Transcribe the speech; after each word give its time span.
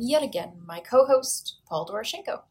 yet 0.00 0.22
again, 0.22 0.52
my 0.66 0.80
co 0.80 1.04
host, 1.06 1.56
Paul 1.66 1.86
Doroshenko. 1.86 2.42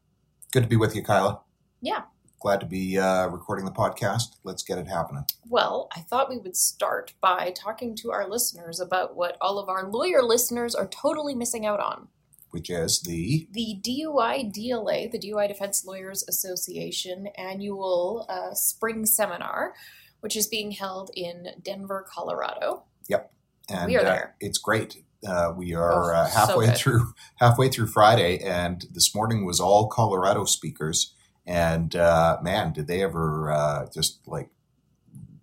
Good 0.52 0.62
to 0.62 0.68
be 0.68 0.76
with 0.76 0.94
you, 0.94 1.02
Kyla. 1.02 1.40
Yeah. 1.80 2.02
Glad 2.40 2.60
to 2.60 2.66
be 2.66 2.98
uh, 2.98 3.28
recording 3.28 3.64
the 3.64 3.72
podcast. 3.72 4.36
Let's 4.44 4.62
get 4.62 4.76
it 4.78 4.86
happening. 4.86 5.24
Well, 5.48 5.88
I 5.96 6.00
thought 6.00 6.28
we 6.28 6.36
would 6.38 6.56
start 6.56 7.14
by 7.22 7.52
talking 7.56 7.96
to 7.96 8.12
our 8.12 8.28
listeners 8.28 8.80
about 8.80 9.16
what 9.16 9.38
all 9.40 9.58
of 9.58 9.68
our 9.70 9.88
lawyer 9.90 10.22
listeners 10.22 10.74
are 10.74 10.86
totally 10.86 11.34
missing 11.34 11.64
out 11.64 11.80
on. 11.80 12.08
Which 12.50 12.70
is 12.70 13.00
the 13.00 13.48
The 13.50 13.80
DUI 13.82 14.52
DLA, 14.54 15.10
the 15.10 15.18
DUI 15.18 15.48
Defense 15.48 15.84
Lawyers 15.84 16.22
Association 16.28 17.28
annual 17.38 18.26
uh, 18.28 18.54
spring 18.54 19.06
seminar, 19.06 19.74
which 20.20 20.36
is 20.36 20.46
being 20.46 20.70
held 20.70 21.10
in 21.16 21.48
Denver, 21.62 22.06
Colorado. 22.08 22.84
Yep. 23.08 23.32
And 23.70 23.86
We 23.86 23.96
are 23.96 24.00
uh, 24.00 24.04
there. 24.04 24.36
it's 24.40 24.58
great. 24.58 25.03
Uh, 25.26 25.52
we 25.56 25.74
are 25.74 26.12
Oh, 26.14 26.16
uh, 26.16 26.28
halfway 26.28 26.66
good. 26.66 26.76
through 26.76 27.14
halfway 27.36 27.68
through 27.68 27.86
Friday, 27.88 28.38
and 28.38 28.84
this 28.92 29.14
morning 29.14 29.44
was 29.44 29.60
all 29.60 29.88
Colorado 29.88 30.44
speakers. 30.44 31.14
And 31.46 31.94
uh, 31.94 32.38
man, 32.42 32.72
did 32.72 32.86
they 32.86 33.02
ever 33.02 33.50
uh, 33.50 33.86
just 33.92 34.20
like 34.26 34.50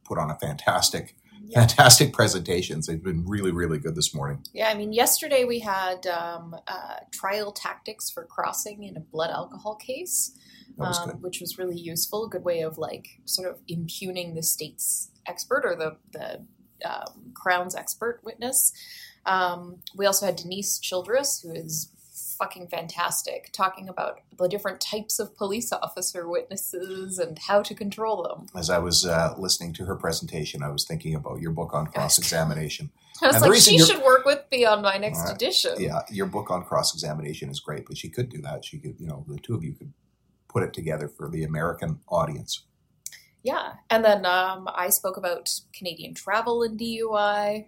put 0.04 0.18
on 0.18 0.32
a 0.32 0.36
fantastic, 0.36 1.16
fantastic 1.54 2.12
presentations? 2.14 2.88
They've 2.88 3.04
been 3.04 3.24
really, 3.26 3.52
really 3.52 3.78
good 3.78 3.96
this 3.96 4.14
morning. 4.14 4.44
Yeah, 4.54 4.70
I 4.70 4.74
mean, 4.74 4.94
yesterday 4.94 5.44
we 5.44 5.60
had 5.60 6.08
um, 6.08 6.56
uh, 6.68 6.96
trial 7.12 7.52
tactics 7.52 8.10
for 8.10 8.26
crossing 8.26 8.84
in 8.84 8.98
a 8.98 9.02
blood 9.02 9.30
alcohol 9.30 9.76
case, 9.76 10.36
was 10.76 11.00
um, 11.00 11.22
which 11.22 11.40
was 11.40 11.58
really 11.60 11.78
useful. 11.78 12.26
A 12.26 12.30
good 12.30 12.44
way 12.44 12.62
of 12.62 12.78
like 12.78 13.20
sort 13.26 13.50
of 13.50 13.60
impugning 13.68 14.34
the 14.34 14.44
state's 14.44 15.12
expert 15.28 15.64
or 15.66 15.76
the 15.76 15.98
the 16.12 16.46
um, 16.84 17.32
Crown's 17.36 17.76
expert 17.76 18.22
witness. 18.24 18.74
Um, 19.26 19.78
we 19.96 20.06
also 20.06 20.26
had 20.26 20.36
Denise 20.36 20.80
Childress, 20.80 21.42
who 21.42 21.54
is 21.54 21.90
fucking 22.38 22.68
fantastic, 22.68 23.50
talking 23.54 23.88
about 23.88 24.20
the 24.38 24.48
different 24.48 24.82
types 24.82 25.20
of 25.20 25.36
police 25.36 25.72
officer 25.72 26.28
witnesses 26.28 27.20
and 27.20 27.38
how 27.38 27.62
to 27.62 27.76
control 27.76 28.24
them. 28.24 28.48
As 28.56 28.70
I 28.70 28.80
was 28.80 29.06
uh, 29.06 29.36
listening 29.38 29.74
to 29.74 29.86
her 29.86 29.96
presentation, 29.96 30.64
I 30.64 30.70
was 30.70 30.86
thinking 30.86 31.14
about 31.14 31.40
your 31.40 31.52
book 31.52 31.74
on 31.76 31.86
cross 31.88 32.18
examination. 32.18 32.90
I 33.22 33.28
was 33.28 33.36
And 33.36 33.52
like, 33.52 33.62
she 33.62 33.78
should 33.78 34.02
work 34.02 34.26
with 34.26 34.42
me 34.52 34.66
on 34.66 34.82
my 34.82 34.98
next 34.98 35.30
edition. 35.30 35.74
yeah, 35.78 36.00
your 36.10 36.26
book 36.26 36.50
on 36.50 36.64
cross 36.64 36.94
examination 36.96 37.50
is 37.50 37.60
great, 37.60 37.86
but 37.86 37.96
she 37.98 38.10
could 38.10 38.30
do 38.30 38.42
that. 38.42 38.66
She 38.66 38.80
could, 38.80 38.96
you 39.00 39.06
know, 39.06 39.24
the 39.28 39.38
two 39.38 39.54
of 39.54 39.64
you 39.64 39.74
could 39.74 39.94
put 40.50 40.64
it 40.64 40.74
together 40.74 41.08
for 41.08 41.30
the 41.30 41.44
American 41.44 42.00
audience. 42.10 42.64
Yeah, 43.44 43.74
and 43.90 44.04
then 44.04 44.26
um, 44.26 44.68
I 44.74 44.90
spoke 44.90 45.18
about 45.18 45.52
Canadian 45.74 46.14
travel 46.16 46.64
and 46.64 46.80
DUI, 46.80 47.68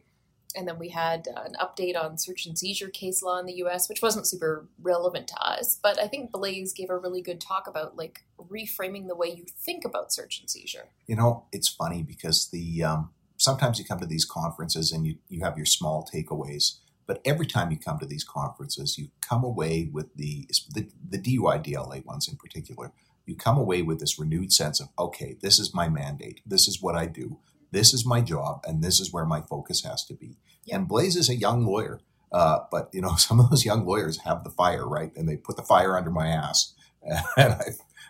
and 0.55 0.67
then 0.67 0.79
we 0.79 0.89
had 0.89 1.27
uh, 1.27 1.41
an 1.41 1.55
update 1.61 1.97
on 1.97 2.17
search 2.17 2.45
and 2.45 2.57
seizure 2.57 2.89
case 2.89 3.21
law 3.21 3.39
in 3.39 3.45
the 3.45 3.53
U.S., 3.55 3.89
which 3.89 4.01
wasn't 4.01 4.27
super 4.27 4.67
relevant 4.81 5.27
to 5.29 5.37
us, 5.41 5.79
but 5.81 5.99
I 5.99 6.07
think 6.07 6.31
Blaze 6.31 6.73
gave 6.73 6.89
a 6.89 6.97
really 6.97 7.21
good 7.21 7.41
talk 7.41 7.67
about 7.67 7.97
like 7.97 8.23
reframing 8.37 9.07
the 9.07 9.15
way 9.15 9.27
you 9.27 9.45
think 9.57 9.85
about 9.85 10.13
search 10.13 10.39
and 10.39 10.49
seizure. 10.49 10.89
You 11.07 11.15
know, 11.15 11.45
it's 11.51 11.69
funny 11.69 12.03
because 12.03 12.49
the 12.49 12.83
um, 12.83 13.09
sometimes 13.37 13.79
you 13.79 13.85
come 13.85 13.99
to 13.99 14.05
these 14.05 14.25
conferences 14.25 14.91
and 14.91 15.05
you 15.05 15.17
you 15.29 15.43
have 15.43 15.57
your 15.57 15.65
small 15.65 16.07
takeaways, 16.11 16.79
but 17.05 17.21
every 17.25 17.45
time 17.45 17.71
you 17.71 17.77
come 17.77 17.99
to 17.99 18.05
these 18.05 18.23
conferences, 18.23 18.97
you 18.97 19.09
come 19.21 19.43
away 19.43 19.89
with 19.91 20.15
the 20.15 20.47
the, 20.73 20.87
the 21.09 21.19
DUI 21.19 21.63
DLA 21.63 22.05
ones 22.05 22.27
in 22.27 22.37
particular. 22.37 22.91
You 23.25 23.35
come 23.35 23.57
away 23.57 23.81
with 23.81 23.99
this 23.99 24.19
renewed 24.19 24.51
sense 24.51 24.79
of 24.79 24.89
okay, 24.99 25.37
this 25.41 25.59
is 25.59 25.73
my 25.73 25.87
mandate, 25.87 26.41
this 26.45 26.67
is 26.67 26.81
what 26.81 26.95
I 26.95 27.05
do, 27.05 27.39
this 27.73 27.93
is 27.93 28.05
my 28.05 28.21
job, 28.21 28.63
and 28.65 28.83
this 28.83 28.99
is 28.99 29.11
where 29.11 29.25
my 29.25 29.41
focus 29.41 29.83
has 29.83 30.05
to 30.05 30.13
be. 30.13 30.37
And 30.71 30.87
Blaze 30.87 31.15
is 31.15 31.29
a 31.29 31.35
young 31.35 31.65
lawyer, 31.65 31.99
uh, 32.31 32.59
but 32.71 32.89
you 32.93 33.01
know 33.01 33.15
some 33.17 33.39
of 33.39 33.49
those 33.49 33.65
young 33.65 33.85
lawyers 33.85 34.19
have 34.19 34.43
the 34.43 34.51
fire, 34.51 34.87
right? 34.87 35.11
And 35.15 35.27
they 35.27 35.37
put 35.37 35.57
the 35.57 35.63
fire 35.63 35.97
under 35.97 36.11
my 36.11 36.27
ass, 36.27 36.73
and 37.03 37.53
I 37.53 37.65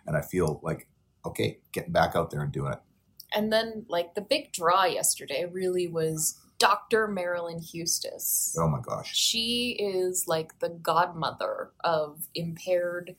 and 0.05 0.15
I 0.15 0.21
feel 0.21 0.59
like 0.63 0.87
okay, 1.25 1.59
getting 1.71 1.93
back 1.93 2.15
out 2.15 2.31
there 2.31 2.41
and 2.41 2.51
doing 2.51 2.73
it. 2.73 2.79
And 3.33 3.51
then 3.51 3.85
like 3.87 4.13
the 4.13 4.21
big 4.21 4.51
draw 4.51 4.83
yesterday 4.85 5.45
really 5.49 5.87
was 5.87 6.39
Dr. 6.59 7.07
Marilyn 7.07 7.59
Huestis. 7.59 8.55
Oh 8.57 8.67
my 8.67 8.79
gosh. 8.81 9.15
She 9.15 9.77
is 9.79 10.25
like 10.27 10.59
the 10.59 10.69
godmother 10.69 11.71
of 11.83 12.27
impaired 12.35 13.15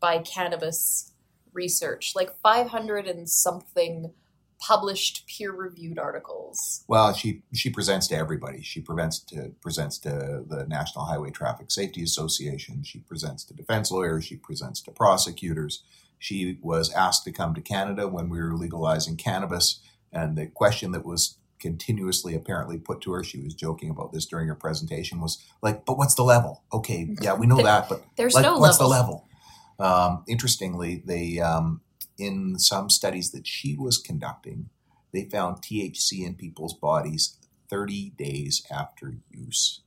by 0.00 0.18
cannabis 0.18 1.12
research, 1.52 2.12
like 2.14 2.38
500 2.40 3.06
and 3.06 3.28
something 3.28 4.12
published 4.60 5.26
peer 5.26 5.52
reviewed 5.52 5.98
articles. 5.98 6.84
Well, 6.88 7.12
she 7.12 7.42
she 7.54 7.70
presents 7.70 8.06
to 8.08 8.16
everybody. 8.16 8.62
She 8.62 8.80
presents 8.80 9.20
to 9.20 9.52
presents 9.60 9.98
to 9.98 10.44
the 10.46 10.66
National 10.68 11.04
Highway 11.04 11.30
Traffic 11.30 11.70
Safety 11.70 12.02
Association. 12.02 12.82
She 12.82 12.98
presents 12.98 13.44
to 13.44 13.54
defense 13.54 13.90
lawyers. 13.90 14.24
She 14.24 14.36
presents 14.36 14.80
to 14.82 14.90
prosecutors. 14.90 15.82
She 16.18 16.58
was 16.60 16.92
asked 16.92 17.24
to 17.24 17.32
come 17.32 17.54
to 17.54 17.60
Canada 17.60 18.08
when 18.08 18.28
we 18.28 18.40
were 18.40 18.54
legalizing 18.54 19.16
cannabis, 19.16 19.80
and 20.12 20.36
the 20.36 20.46
question 20.46 20.92
that 20.92 21.04
was 21.04 21.36
continuously 21.60 22.34
apparently 22.34 22.78
put 22.78 23.00
to 23.02 23.12
her, 23.12 23.24
she 23.24 23.40
was 23.40 23.54
joking 23.54 23.90
about 23.90 24.12
this 24.12 24.26
during 24.26 24.48
her 24.48 24.54
presentation, 24.54 25.20
was 25.20 25.44
like, 25.62 25.84
"But 25.84 25.98
what's 25.98 26.14
the 26.14 26.24
level? 26.24 26.62
Okay, 26.72 27.14
yeah, 27.20 27.34
we 27.34 27.46
know 27.46 27.62
that, 27.62 27.88
but 27.88 28.02
There's 28.16 28.34
like, 28.34 28.42
no 28.42 28.58
what's 28.58 28.80
level. 28.80 28.88
the 28.88 28.96
level? 28.96 29.28
Um, 29.80 30.24
interestingly, 30.26 31.02
they 31.04 31.38
um, 31.38 31.80
in 32.18 32.58
some 32.58 32.90
studies 32.90 33.30
that 33.32 33.46
she 33.46 33.76
was 33.76 33.98
conducting, 33.98 34.70
they 35.12 35.24
found 35.24 35.62
THC 35.62 36.26
in 36.26 36.34
people's 36.34 36.74
bodies 36.74 37.36
30 37.70 38.10
days 38.10 38.64
after 38.70 39.14
use, 39.30 39.80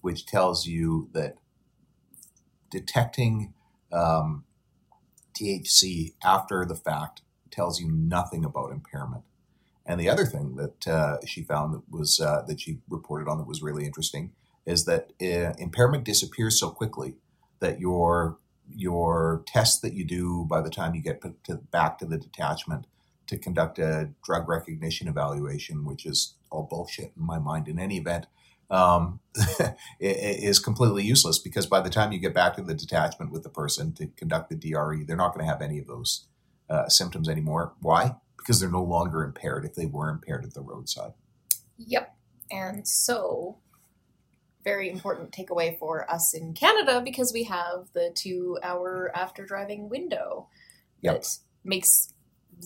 which 0.00 0.26
tells 0.26 0.66
you 0.66 1.08
that 1.12 1.36
detecting 2.70 3.52
um, 3.92 4.44
THC 5.34 6.14
after 6.24 6.64
the 6.64 6.74
fact 6.74 7.22
tells 7.50 7.80
you 7.80 7.90
nothing 7.90 8.44
about 8.44 8.72
impairment. 8.72 9.24
And 9.84 10.00
the 10.00 10.08
other 10.08 10.26
thing 10.26 10.56
that 10.56 10.88
uh, 10.88 11.18
she 11.24 11.42
found 11.42 11.74
that 11.74 11.82
was 11.88 12.18
uh, 12.20 12.42
that 12.48 12.60
she 12.60 12.78
reported 12.88 13.28
on 13.28 13.38
that 13.38 13.46
was 13.46 13.62
really 13.62 13.86
interesting 13.86 14.32
is 14.64 14.84
that 14.84 15.12
uh, 15.22 15.54
impairment 15.58 16.04
disappears 16.04 16.58
so 16.58 16.70
quickly 16.70 17.14
that 17.60 17.78
your 17.78 18.38
your 18.74 19.42
test 19.46 19.82
that 19.82 19.94
you 19.94 20.04
do 20.04 20.46
by 20.48 20.60
the 20.60 20.70
time 20.70 20.94
you 20.94 21.02
get 21.02 21.22
to, 21.44 21.54
back 21.70 21.98
to 21.98 22.06
the 22.06 22.18
detachment 22.18 22.86
to 23.26 23.38
conduct 23.38 23.78
a 23.78 24.10
drug 24.24 24.48
recognition 24.48 25.08
evaluation, 25.08 25.84
which 25.84 26.06
is 26.06 26.34
all 26.50 26.62
bullshit 26.62 27.12
in 27.16 27.26
my 27.26 27.38
mind 27.38 27.68
in 27.68 27.78
any 27.78 27.96
event, 27.96 28.26
um, 28.70 29.20
is 30.00 30.58
completely 30.58 31.04
useless 31.04 31.38
because 31.38 31.66
by 31.66 31.80
the 31.80 31.90
time 31.90 32.12
you 32.12 32.18
get 32.18 32.34
back 32.34 32.54
to 32.56 32.62
the 32.62 32.74
detachment 32.74 33.30
with 33.30 33.42
the 33.42 33.48
person 33.48 33.92
to 33.94 34.06
conduct 34.08 34.48
the 34.50 34.56
DRE, 34.56 35.04
they're 35.04 35.16
not 35.16 35.34
going 35.34 35.44
to 35.44 35.50
have 35.50 35.62
any 35.62 35.78
of 35.78 35.86
those 35.86 36.26
uh, 36.68 36.88
symptoms 36.88 37.28
anymore. 37.28 37.72
Why? 37.80 38.16
Because 38.36 38.60
they're 38.60 38.70
no 38.70 38.82
longer 38.82 39.22
impaired 39.22 39.64
if 39.64 39.74
they 39.74 39.86
were 39.86 40.08
impaired 40.08 40.44
at 40.44 40.54
the 40.54 40.62
roadside. 40.62 41.12
Yep. 41.78 42.14
And 42.50 42.86
so, 42.86 43.58
very 44.66 44.90
important 44.90 45.30
takeaway 45.30 45.78
for 45.78 46.10
us 46.10 46.34
in 46.34 46.52
Canada 46.52 47.00
because 47.00 47.32
we 47.32 47.44
have 47.44 47.86
the 47.92 48.10
two 48.16 48.58
hour 48.64 49.12
after 49.14 49.46
driving 49.46 49.88
window 49.88 50.48
Yep. 51.02 51.22
that 51.22 51.38
makes 51.62 52.12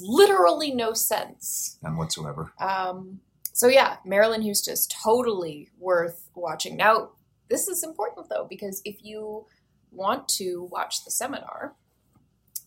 literally 0.01 0.73
no 0.73 0.95
sense. 0.95 1.77
None 1.83 1.99
whatsoever. 1.99 2.53
Um, 2.59 3.21
so 3.53 3.67
yeah, 3.69 3.97
Marilyn 4.07 4.43
Huestis, 4.43 4.89
totally 4.89 5.69
worth 5.79 6.31
watching. 6.35 6.75
Now, 6.77 7.11
this 7.51 7.69
is 7.69 7.85
important 7.85 8.31
though 8.31 8.47
because 8.49 8.81
if 8.87 9.05
you 9.05 9.45
want 9.93 10.27
to 10.29 10.69
watch 10.71 11.05
the 11.05 11.11
seminar, 11.11 11.75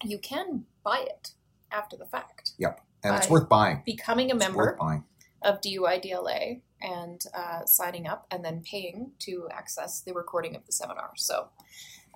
you 0.03 0.19
can 0.19 0.65
buy 0.83 0.99
it 1.09 1.31
after 1.71 1.97
the 1.97 2.05
fact. 2.05 2.51
Yep. 2.59 2.81
And 3.03 3.15
it's 3.15 3.29
worth 3.29 3.49
buying. 3.49 3.81
Becoming 3.83 4.29
a 4.31 4.35
It's 4.35 4.43
member 4.45 4.57
worth 4.57 4.77
buying. 4.77 5.03
Of 5.43 5.61
DUI 5.61 6.03
DLA 6.03 6.61
and 6.81 7.23
uh, 7.33 7.65
signing 7.65 8.07
up 8.07 8.27
and 8.31 8.43
then 8.43 8.61
paying 8.61 9.11
to 9.19 9.47
access 9.51 10.01
the 10.01 10.13
recording 10.13 10.55
of 10.55 10.65
the 10.65 10.71
seminar. 10.71 11.11
So 11.15 11.49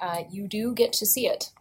uh, 0.02 0.24
you 0.30 0.48
do 0.48 0.74
get 0.74 0.94
to 0.94 1.06
see 1.06 1.28
it. 1.28 1.52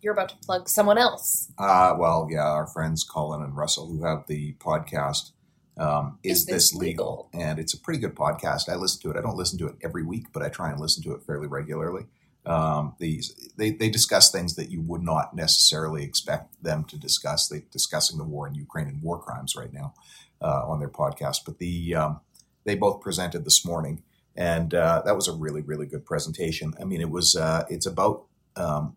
You're 0.00 0.14
about 0.14 0.30
to 0.30 0.36
plug 0.36 0.68
someone 0.68 0.96
else. 0.96 1.52
Uh, 1.58 1.94
well, 1.98 2.26
yeah, 2.30 2.46
our 2.46 2.66
friends 2.66 3.04
Colin 3.04 3.42
and 3.42 3.56
Russell, 3.56 3.86
who 3.86 4.04
have 4.04 4.26
the 4.26 4.54
podcast, 4.54 5.32
um, 5.76 6.18
is, 6.22 6.40
Is 6.40 6.46
This 6.46 6.54
this 6.70 6.74
legal? 6.74 7.28
And 7.32 7.58
it's 7.58 7.74
a 7.74 7.78
pretty 7.78 8.00
good 8.00 8.14
podcast. 8.14 8.68
I 8.68 8.76
listen 8.76 9.02
to 9.02 9.10
it. 9.10 9.18
I 9.18 9.22
don't 9.22 9.36
listen 9.36 9.58
to 9.58 9.66
it 9.66 9.76
every 9.82 10.02
week, 10.02 10.26
but 10.32 10.42
I 10.42 10.48
try 10.48 10.70
and 10.70 10.80
listen 10.80 11.02
to 11.04 11.12
it 11.12 11.22
fairly 11.22 11.46
regularly. 11.46 12.06
Um, 12.46 12.94
these 12.98 13.50
they, 13.56 13.70
they 13.70 13.90
discuss 13.90 14.30
things 14.30 14.54
that 14.56 14.70
you 14.70 14.80
would 14.80 15.02
not 15.02 15.34
necessarily 15.34 16.02
expect 16.02 16.62
them 16.62 16.84
to 16.84 16.96
discuss. 16.98 17.48
They're 17.48 17.62
discussing 17.70 18.18
the 18.18 18.24
war 18.24 18.48
in 18.48 18.54
Ukraine 18.54 18.88
and 18.88 19.02
war 19.02 19.18
crimes 19.18 19.54
right 19.54 19.72
now 19.72 19.94
uh, 20.40 20.66
on 20.66 20.78
their 20.78 20.88
podcast. 20.88 21.38
But 21.44 21.58
the 21.58 21.94
um, 21.94 22.20
they 22.64 22.74
both 22.74 23.00
presented 23.00 23.44
this 23.44 23.64
morning, 23.64 24.02
and 24.34 24.72
uh, 24.74 25.02
that 25.04 25.16
was 25.16 25.28
a 25.28 25.32
really 25.32 25.60
really 25.60 25.86
good 25.86 26.06
presentation. 26.06 26.74
I 26.80 26.84
mean, 26.84 27.00
it 27.00 27.10
was 27.10 27.36
uh, 27.36 27.64
it's 27.68 27.86
about 27.86 28.24
um, 28.56 28.96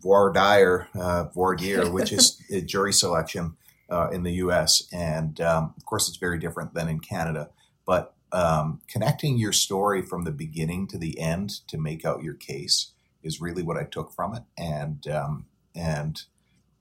voir 0.00 0.30
dire, 0.30 0.88
uh, 0.94 1.24
voir 1.34 1.56
dire, 1.56 1.90
which 1.92 2.12
is 2.12 2.42
jury 2.66 2.92
selection 2.92 3.56
uh, 3.90 4.08
in 4.12 4.22
the 4.22 4.32
U.S. 4.34 4.86
And 4.92 5.40
um, 5.40 5.74
of 5.76 5.86
course, 5.86 6.08
it's 6.08 6.18
very 6.18 6.38
different 6.38 6.74
than 6.74 6.88
in 6.88 7.00
Canada. 7.00 7.50
But 7.86 8.14
um, 8.34 8.80
connecting 8.88 9.38
your 9.38 9.52
story 9.52 10.02
from 10.02 10.24
the 10.24 10.32
beginning 10.32 10.88
to 10.88 10.98
the 10.98 11.18
end 11.18 11.50
to 11.68 11.78
make 11.78 12.04
out 12.04 12.22
your 12.22 12.34
case 12.34 12.90
is 13.22 13.40
really 13.40 13.62
what 13.62 13.78
I 13.78 13.84
took 13.84 14.12
from 14.12 14.34
it, 14.34 14.42
and 14.58 15.06
um, 15.06 15.46
and 15.74 16.20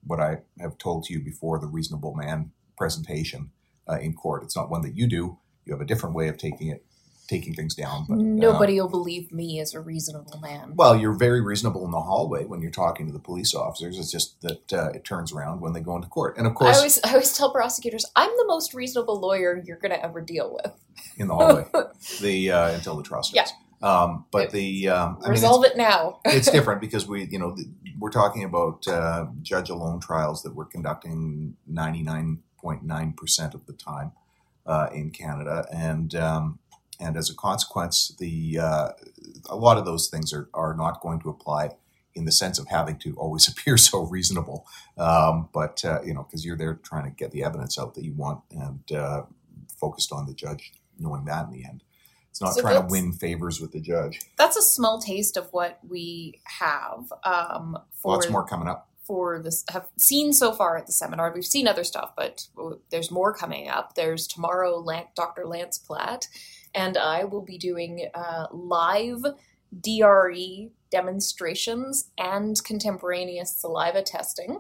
what 0.06 0.20
I 0.20 0.40
have 0.60 0.78
told 0.78 1.06
to 1.06 1.14
you 1.14 1.22
before 1.22 1.60
the 1.60 1.68
reasonable 1.68 2.16
man 2.16 2.52
presentation 2.78 3.52
uh, 3.88 4.00
in 4.00 4.14
court. 4.14 4.44
It's 4.44 4.56
not 4.56 4.70
one 4.70 4.82
that 4.82 4.96
you 4.96 5.08
do. 5.08 5.38
You 5.66 5.74
have 5.74 5.82
a 5.82 5.86
different 5.86 6.16
way 6.16 6.28
of 6.28 6.38
taking 6.38 6.68
it 6.68 6.84
taking 7.28 7.54
things 7.54 7.74
down. 7.74 8.06
But 8.08 8.18
nobody 8.18 8.80
uh, 8.80 8.84
will 8.84 8.90
believe 8.90 9.32
me 9.32 9.60
as 9.60 9.74
a 9.74 9.80
reasonable 9.80 10.40
man. 10.40 10.74
Well, 10.76 10.96
you're 10.96 11.14
very 11.14 11.42
reasonable 11.42 11.86
in 11.86 11.92
the 11.92 12.02
hallway 12.02 12.46
when 12.46 12.62
you're 12.62 12.72
talking 12.72 13.08
to 13.08 13.14
the 13.14 13.20
police 13.20 13.54
officers. 13.56 13.98
It's 13.98 14.12
just 14.12 14.42
that 14.42 14.74
uh, 14.74 14.90
it 14.94 15.06
turns 15.06 15.32
around 15.32 15.62
when 15.62 15.74
they 15.74 15.80
go 15.80 15.96
into 15.96 16.08
court. 16.08 16.38
And 16.38 16.46
of 16.46 16.56
course, 16.56 16.76
I 16.76 16.78
always, 16.78 17.00
I 17.04 17.12
always 17.12 17.36
tell 17.36 17.52
prosecutors, 17.52 18.06
I'm 18.16 18.30
the 18.30 18.46
most 18.48 18.74
reasonable 18.74 19.20
lawyer 19.20 19.62
you're 19.66 19.78
going 19.78 19.92
to 19.92 20.04
ever 20.04 20.22
deal 20.22 20.54
with 20.54 20.74
in 21.18 21.28
the 21.28 21.36
hallway. 21.36 21.66
the 22.22 22.52
uh, 22.52 22.72
until 22.72 22.96
the 22.96 23.04
trial 23.04 23.24
starts. 23.24 23.52
Yeah. 23.52 23.58
Um, 23.84 24.26
but 24.32 24.52
the 24.52 24.88
um, 24.90 25.20
resolve 25.28 25.62
mean, 25.62 25.72
it 25.72 25.78
now. 25.78 26.20
it's 26.26 26.50
different 26.50 26.80
because 26.80 27.06
we, 27.06 27.26
you 27.26 27.38
know, 27.38 27.56
we're 28.00 28.12
talking 28.12 28.46
about 28.46 28.88
uh, 28.88 29.26
judge 29.42 29.70
alone 29.70 30.00
trials 30.00 30.42
that 30.44 30.56
we're 30.56 30.66
conducting 30.66 31.58
ninety 31.68 32.02
nine 32.02 32.40
point 32.58 32.84
nine 32.84 33.12
percent 33.12 33.54
of 33.54 33.66
the 33.66 33.74
time 33.74 34.14
uh, 34.66 34.88
in 34.94 35.12
Canada, 35.12 35.68
and 35.74 36.16
um, 36.16 36.60
and 37.04 37.18
as 37.18 37.30
a 37.30 37.36
consequence, 37.36 38.16
the 38.20 38.60
uh, 38.60 38.90
a 39.50 39.56
lot 39.56 39.78
of 39.78 39.86
those 39.86 40.10
things 40.10 40.34
are, 40.34 40.50
are 40.54 40.74
not 40.74 41.02
going 41.02 41.20
to 41.22 41.30
apply 41.30 41.72
in 42.16 42.26
the 42.26 42.32
sense 42.32 42.60
of 42.60 42.68
having 42.68 42.98
to 43.00 43.16
always 43.16 43.48
appear 43.52 43.78
so 43.78 44.04
reasonable. 44.04 44.66
Um, 44.98 45.50
but 45.54 45.84
uh, 45.84 46.02
you 46.04 46.14
know, 46.14 46.24
because 46.24 46.46
you're 46.46 46.58
there 46.58 46.76
trying 46.76 47.04
to 47.04 47.12
get 47.12 47.32
the 47.32 47.44
evidence 47.44 47.78
out 47.78 47.96
that 47.96 48.04
you 48.04 48.14
want 48.14 48.42
and 48.52 48.92
uh, 48.92 49.24
focused 49.78 50.12
on 50.12 50.26
the 50.26 50.34
judge 50.34 50.74
knowing 50.98 51.26
that 51.26 51.48
in 51.48 51.52
the 51.52 51.66
end. 51.66 51.84
It's 52.30 52.42
not 52.42 52.56
so 52.56 52.62
trying 52.62 52.82
to 52.82 52.88
win 52.88 53.12
favors 53.12 53.62
with 53.62 53.74
the 53.74 53.80
judge. 53.80 54.20
That's 54.38 54.58
a 54.58 54.62
small 54.62 55.00
taste 55.00 55.38
of 55.38 55.50
what 55.52 55.80
we 55.88 56.42
have. 56.46 57.14
Um, 57.24 57.78
for, 57.92 58.14
Lots 58.14 58.30
more 58.30 58.44
coming 58.44 58.68
up 58.68 58.90
for 59.04 59.40
this 59.40 59.64
have 59.70 59.88
seen 59.98 60.34
so 60.34 60.52
far 60.52 60.78
at 60.78 60.88
the 60.88 60.92
seminar. 60.92 61.32
We've 61.34 61.46
seen 61.46 61.68
other 61.68 61.84
stuff, 61.84 62.14
but 62.16 62.48
there's 62.90 63.12
more 63.12 63.34
coming 63.34 63.68
up. 63.68 63.96
There's 63.96 64.28
tomorrow, 64.28 64.84
Dr. 65.16 65.46
Lance 65.46 65.78
Platt 65.78 66.28
and 66.76 66.98
I 66.98 67.24
will 67.24 67.42
be 67.42 67.58
doing 67.58 68.08
uh, 68.14 68.48
live 68.52 69.24
DRE 69.82 70.70
demonstrations 70.92 72.10
and 72.18 72.64
contemporaneous 72.64 73.56
saliva 73.58 74.02
testing 74.02 74.60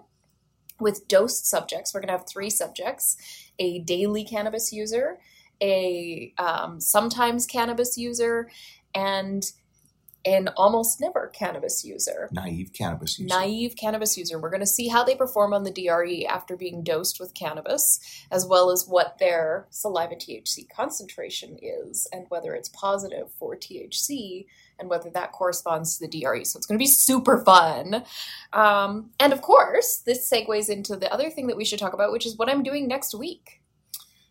with 0.79 1.07
dosed 1.07 1.45
subjects. 1.45 1.93
We're 1.93 2.01
going 2.01 2.07
to 2.07 2.17
have 2.17 2.27
three 2.27 2.49
subjects 2.49 3.17
a 3.59 3.79
daily 3.79 4.23
cannabis 4.23 4.73
user, 4.73 5.19
a 5.61 6.33
um, 6.39 6.79
sometimes 6.79 7.45
cannabis 7.45 7.97
user, 7.97 8.49
and 8.95 9.51
an 10.25 10.49
almost 10.55 11.01
never 11.01 11.27
cannabis 11.27 11.83
user. 11.83 12.29
Naive 12.31 12.71
cannabis 12.73 13.19
user. 13.19 13.35
Naive 13.35 13.75
cannabis 13.75 14.17
user. 14.17 14.39
We're 14.39 14.49
going 14.49 14.61
to 14.61 14.65
see 14.65 14.87
how 14.87 15.03
they 15.03 15.15
perform 15.15 15.53
on 15.53 15.63
the 15.63 15.71
DRE 15.71 16.25
after 16.25 16.55
being 16.55 16.83
dosed 16.83 17.19
with 17.19 17.33
cannabis, 17.33 17.99
as 18.31 18.45
well 18.45 18.71
as 18.71 18.87
what 18.87 19.17
their 19.19 19.67
saliva 19.69 20.15
THC 20.15 20.69
concentration 20.69 21.57
is 21.61 22.07
and 22.13 22.25
whether 22.29 22.53
it's 22.53 22.69
positive 22.69 23.31
for 23.37 23.55
THC 23.55 24.45
and 24.79 24.89
whether 24.89 25.09
that 25.09 25.31
corresponds 25.33 25.97
to 25.97 26.07
the 26.07 26.21
DRE. 26.21 26.43
So 26.43 26.57
it's 26.57 26.65
going 26.65 26.77
to 26.77 26.83
be 26.83 26.87
super 26.87 27.43
fun. 27.43 28.03
Um, 28.53 29.11
and 29.19 29.33
of 29.33 29.41
course, 29.41 30.01
this 30.05 30.29
segues 30.29 30.69
into 30.69 30.95
the 30.95 31.11
other 31.11 31.29
thing 31.29 31.47
that 31.47 31.57
we 31.57 31.65
should 31.65 31.79
talk 31.79 31.93
about, 31.93 32.11
which 32.11 32.25
is 32.25 32.37
what 32.37 32.49
I'm 32.49 32.63
doing 32.63 32.87
next 32.87 33.13
week. 33.13 33.59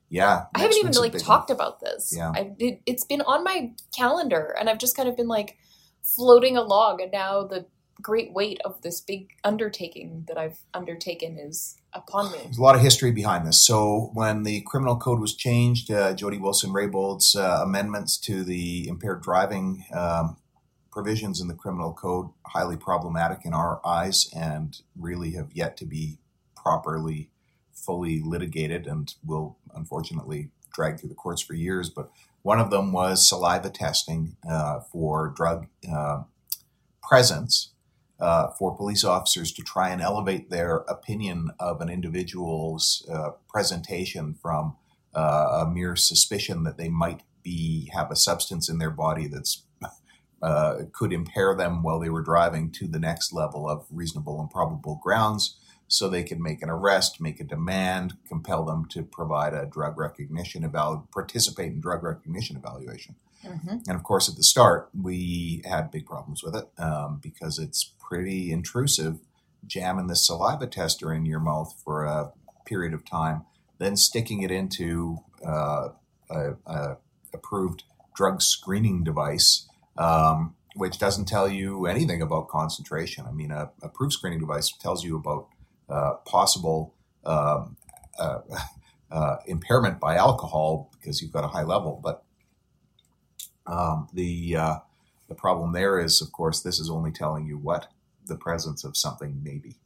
Yeah, 0.08 0.44
I 0.54 0.60
haven't 0.60 0.76
even 0.76 0.92
like 0.92 1.16
talked 1.16 1.48
one. 1.48 1.56
about 1.56 1.80
this. 1.80 2.12
Yeah, 2.14 2.32
I, 2.34 2.52
it, 2.58 2.82
it's 2.84 3.04
been 3.04 3.22
on 3.22 3.42
my 3.44 3.72
calendar, 3.96 4.54
and 4.60 4.68
I've 4.68 4.76
just 4.76 4.94
kind 4.94 5.08
of 5.08 5.16
been 5.16 5.26
like, 5.26 5.56
floating 6.02 6.56
along, 6.56 7.00
and 7.00 7.12
now 7.12 7.44
the 7.44 7.66
great 8.00 8.32
weight 8.32 8.60
of 8.64 8.82
this 8.82 9.00
big 9.00 9.30
undertaking 9.44 10.24
that 10.26 10.36
I've 10.36 10.58
undertaken 10.74 11.38
is 11.38 11.76
upon 11.92 12.32
me. 12.32 12.38
There's 12.42 12.58
a 12.58 12.62
lot 12.62 12.74
of 12.74 12.80
history 12.80 13.12
behind 13.12 13.46
this. 13.46 13.64
So 13.64 14.10
when 14.14 14.42
the 14.42 14.62
criminal 14.62 14.96
code 14.96 15.20
was 15.20 15.34
changed, 15.34 15.90
uh, 15.90 16.14
Jody 16.14 16.38
Wilson-Raybould's 16.38 17.36
uh, 17.36 17.60
amendments 17.62 18.18
to 18.20 18.42
the 18.42 18.88
impaired 18.88 19.22
driving 19.22 19.84
um, 19.94 20.36
provisions 20.90 21.40
in 21.40 21.48
the 21.48 21.54
criminal 21.54 21.92
code 21.92 22.28
highly 22.46 22.76
problematic 22.76 23.44
in 23.44 23.54
our 23.54 23.80
eyes 23.86 24.28
and 24.36 24.82
really 24.96 25.32
have 25.32 25.50
yet 25.52 25.76
to 25.78 25.86
be 25.86 26.18
properly 26.56 27.30
fully 27.72 28.20
litigated 28.22 28.86
and 28.86 29.14
will 29.24 29.56
unfortunately 29.74 30.50
drag 30.72 30.98
through 30.98 31.08
the 31.08 31.14
courts 31.14 31.42
for 31.42 31.54
years. 31.54 31.88
But 31.88 32.10
one 32.42 32.58
of 32.58 32.70
them 32.70 32.92
was 32.92 33.28
saliva 33.28 33.70
testing 33.70 34.36
uh, 34.48 34.80
for 34.80 35.32
drug 35.34 35.66
uh, 35.90 36.22
presence 37.02 37.72
uh, 38.20 38.48
for 38.58 38.76
police 38.76 39.04
officers 39.04 39.52
to 39.52 39.62
try 39.62 39.90
and 39.90 40.00
elevate 40.00 40.48
their 40.48 40.76
opinion 40.88 41.50
of 41.58 41.80
an 41.80 41.88
individual's 41.88 43.06
uh, 43.12 43.30
presentation 43.48 44.34
from 44.40 44.76
uh, 45.14 45.64
a 45.64 45.70
mere 45.70 45.96
suspicion 45.96 46.62
that 46.62 46.78
they 46.78 46.88
might 46.88 47.22
be 47.42 47.90
have 47.92 48.10
a 48.10 48.16
substance 48.16 48.68
in 48.68 48.78
their 48.78 48.90
body 48.90 49.26
that's 49.26 49.64
uh, 50.42 50.82
could 50.92 51.12
impair 51.12 51.56
them 51.56 51.82
while 51.82 51.98
they 51.98 52.08
were 52.08 52.22
driving 52.22 52.70
to 52.70 52.86
the 52.86 53.00
next 53.00 53.32
level 53.32 53.68
of 53.68 53.84
reasonable 53.90 54.40
and 54.40 54.50
probable 54.50 55.00
grounds 55.02 55.58
so 55.92 56.08
they 56.08 56.22
can 56.22 56.42
make 56.42 56.62
an 56.62 56.70
arrest, 56.70 57.20
make 57.20 57.38
a 57.38 57.44
demand, 57.44 58.16
compel 58.26 58.64
them 58.64 58.86
to 58.86 59.02
provide 59.02 59.52
a 59.52 59.66
drug 59.66 59.98
recognition 59.98 60.64
evaluation, 60.64 61.06
participate 61.12 61.70
in 61.70 61.80
drug 61.80 62.02
recognition 62.02 62.56
evaluation. 62.56 63.14
Mm-hmm. 63.44 63.76
And 63.86 63.90
of 63.90 64.02
course, 64.02 64.26
at 64.26 64.36
the 64.36 64.42
start, 64.42 64.88
we 64.98 65.62
had 65.66 65.90
big 65.90 66.06
problems 66.06 66.42
with 66.42 66.56
it 66.56 66.68
um, 66.78 67.20
because 67.22 67.58
it's 67.58 67.92
pretty 68.00 68.50
intrusive 68.52 69.18
jamming 69.66 70.06
the 70.06 70.16
saliva 70.16 70.66
tester 70.66 71.12
in 71.12 71.26
your 71.26 71.40
mouth 71.40 71.78
for 71.84 72.04
a 72.04 72.32
period 72.64 72.94
of 72.94 73.04
time, 73.04 73.44
then 73.78 73.94
sticking 73.94 74.42
it 74.42 74.50
into 74.50 75.18
uh, 75.46 75.90
a, 76.30 76.52
a, 76.66 76.96
approved 77.34 77.84
drug 78.16 78.40
screening 78.40 79.04
device. 79.04 79.68
Um, 79.98 80.54
which 80.74 80.98
doesn't 80.98 81.26
tell 81.26 81.50
you 81.50 81.84
anything 81.84 82.22
about 82.22 82.48
concentration. 82.48 83.26
I 83.28 83.30
mean, 83.30 83.50
a 83.50 83.70
approved 83.82 84.14
screening 84.14 84.40
device 84.40 84.72
tells 84.72 85.04
you 85.04 85.16
about 85.16 85.48
uh, 85.88 86.14
possible 86.24 86.94
um, 87.24 87.76
uh, 88.18 88.40
uh, 89.10 89.36
impairment 89.46 90.00
by 90.00 90.16
alcohol 90.16 90.90
because 90.92 91.20
you've 91.20 91.32
got 91.32 91.44
a 91.44 91.48
high 91.48 91.64
level. 91.64 92.00
But 92.02 92.24
um, 93.66 94.08
the 94.12 94.56
uh, 94.56 94.76
the 95.28 95.34
problem 95.34 95.72
there 95.72 95.98
is, 95.98 96.20
of 96.20 96.32
course, 96.32 96.60
this 96.60 96.78
is 96.78 96.90
only 96.90 97.12
telling 97.12 97.46
you 97.46 97.56
what 97.58 97.88
the 98.26 98.36
presence 98.36 98.84
of 98.84 98.96
something 98.96 99.42
may 99.42 99.58
be. 99.58 99.76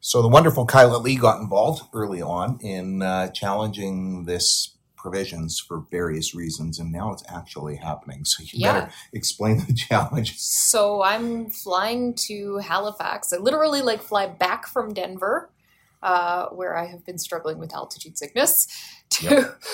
So 0.00 0.20
the 0.20 0.28
wonderful 0.28 0.66
Kyla 0.66 0.98
Lee 0.98 1.16
got 1.16 1.40
involved 1.40 1.82
early 1.94 2.20
on 2.20 2.58
in 2.60 3.00
uh, 3.00 3.28
challenging 3.28 4.26
this 4.26 4.74
provisions 5.04 5.60
for 5.60 5.84
various 5.90 6.34
reasons, 6.34 6.78
and 6.78 6.90
now 6.90 7.12
it's 7.12 7.22
actually 7.28 7.76
happening. 7.76 8.24
So 8.24 8.42
you 8.42 8.48
yeah. 8.54 8.72
better 8.72 8.92
explain 9.12 9.58
the 9.58 9.74
challenge. 9.88 10.38
So 10.38 11.02
I'm 11.02 11.50
flying 11.50 12.14
to 12.28 12.56
Halifax. 12.56 13.30
I 13.30 13.36
literally 13.36 13.82
like 13.82 14.00
fly 14.00 14.26
back 14.26 14.66
from 14.66 14.94
Denver. 14.94 15.50
Uh, 16.02 16.50
where 16.50 16.76
I 16.76 16.84
have 16.84 17.02
been 17.06 17.16
struggling 17.16 17.56
with 17.56 17.74
altitude 17.74 18.18
sickness, 18.18 18.68
to 19.08 19.24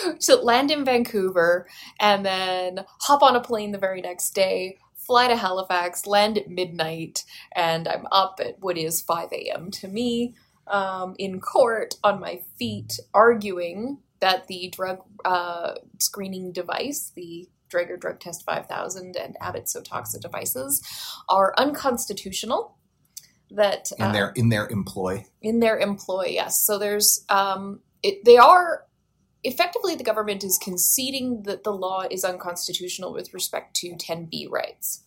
yep. 0.04 0.18
to 0.20 0.36
land 0.36 0.70
in 0.70 0.84
Vancouver 0.84 1.66
and 1.98 2.24
then 2.24 2.84
hop 3.00 3.24
on 3.24 3.34
a 3.34 3.40
plane 3.40 3.72
the 3.72 3.78
very 3.78 4.00
next 4.00 4.30
day, 4.30 4.78
fly 4.94 5.26
to 5.26 5.34
Halifax, 5.34 6.06
land 6.06 6.38
at 6.38 6.48
midnight, 6.48 7.24
and 7.50 7.88
I'm 7.88 8.06
up 8.12 8.38
at 8.38 8.60
what 8.60 8.78
is 8.78 9.00
5 9.00 9.32
a.m. 9.32 9.72
to 9.72 9.88
me 9.88 10.36
um, 10.68 11.16
in 11.18 11.40
court 11.40 11.96
on 12.04 12.20
my 12.20 12.42
feet, 12.56 13.00
arguing 13.12 13.98
that 14.20 14.46
the 14.46 14.68
drug 14.74 15.00
uh, 15.24 15.74
screening 15.98 16.52
device, 16.52 17.12
the 17.14 17.48
Draeger 17.70 17.98
Drug 17.98 18.20
Test 18.20 18.44
5000 18.44 19.16
and 19.16 19.36
Abbott 19.40 19.66
Sotoxa 19.66 20.20
devices, 20.20 20.82
are 21.28 21.54
unconstitutional. 21.56 22.76
That 23.52 23.90
in 23.98 24.12
their 24.12 24.28
uh, 24.28 24.32
in 24.36 24.48
their 24.48 24.68
employ, 24.68 25.26
in 25.42 25.58
their 25.58 25.76
employ, 25.76 26.26
yes. 26.26 26.64
So 26.64 26.78
there's 26.78 27.24
um, 27.28 27.80
it, 28.00 28.24
they 28.24 28.36
are 28.36 28.84
effectively 29.42 29.96
the 29.96 30.04
government 30.04 30.44
is 30.44 30.58
conceding 30.62 31.42
that 31.44 31.64
the 31.64 31.72
law 31.72 32.04
is 32.08 32.24
unconstitutional 32.24 33.12
with 33.12 33.34
respect 33.34 33.74
to 33.74 33.94
10b 33.94 34.50
rights 34.50 35.02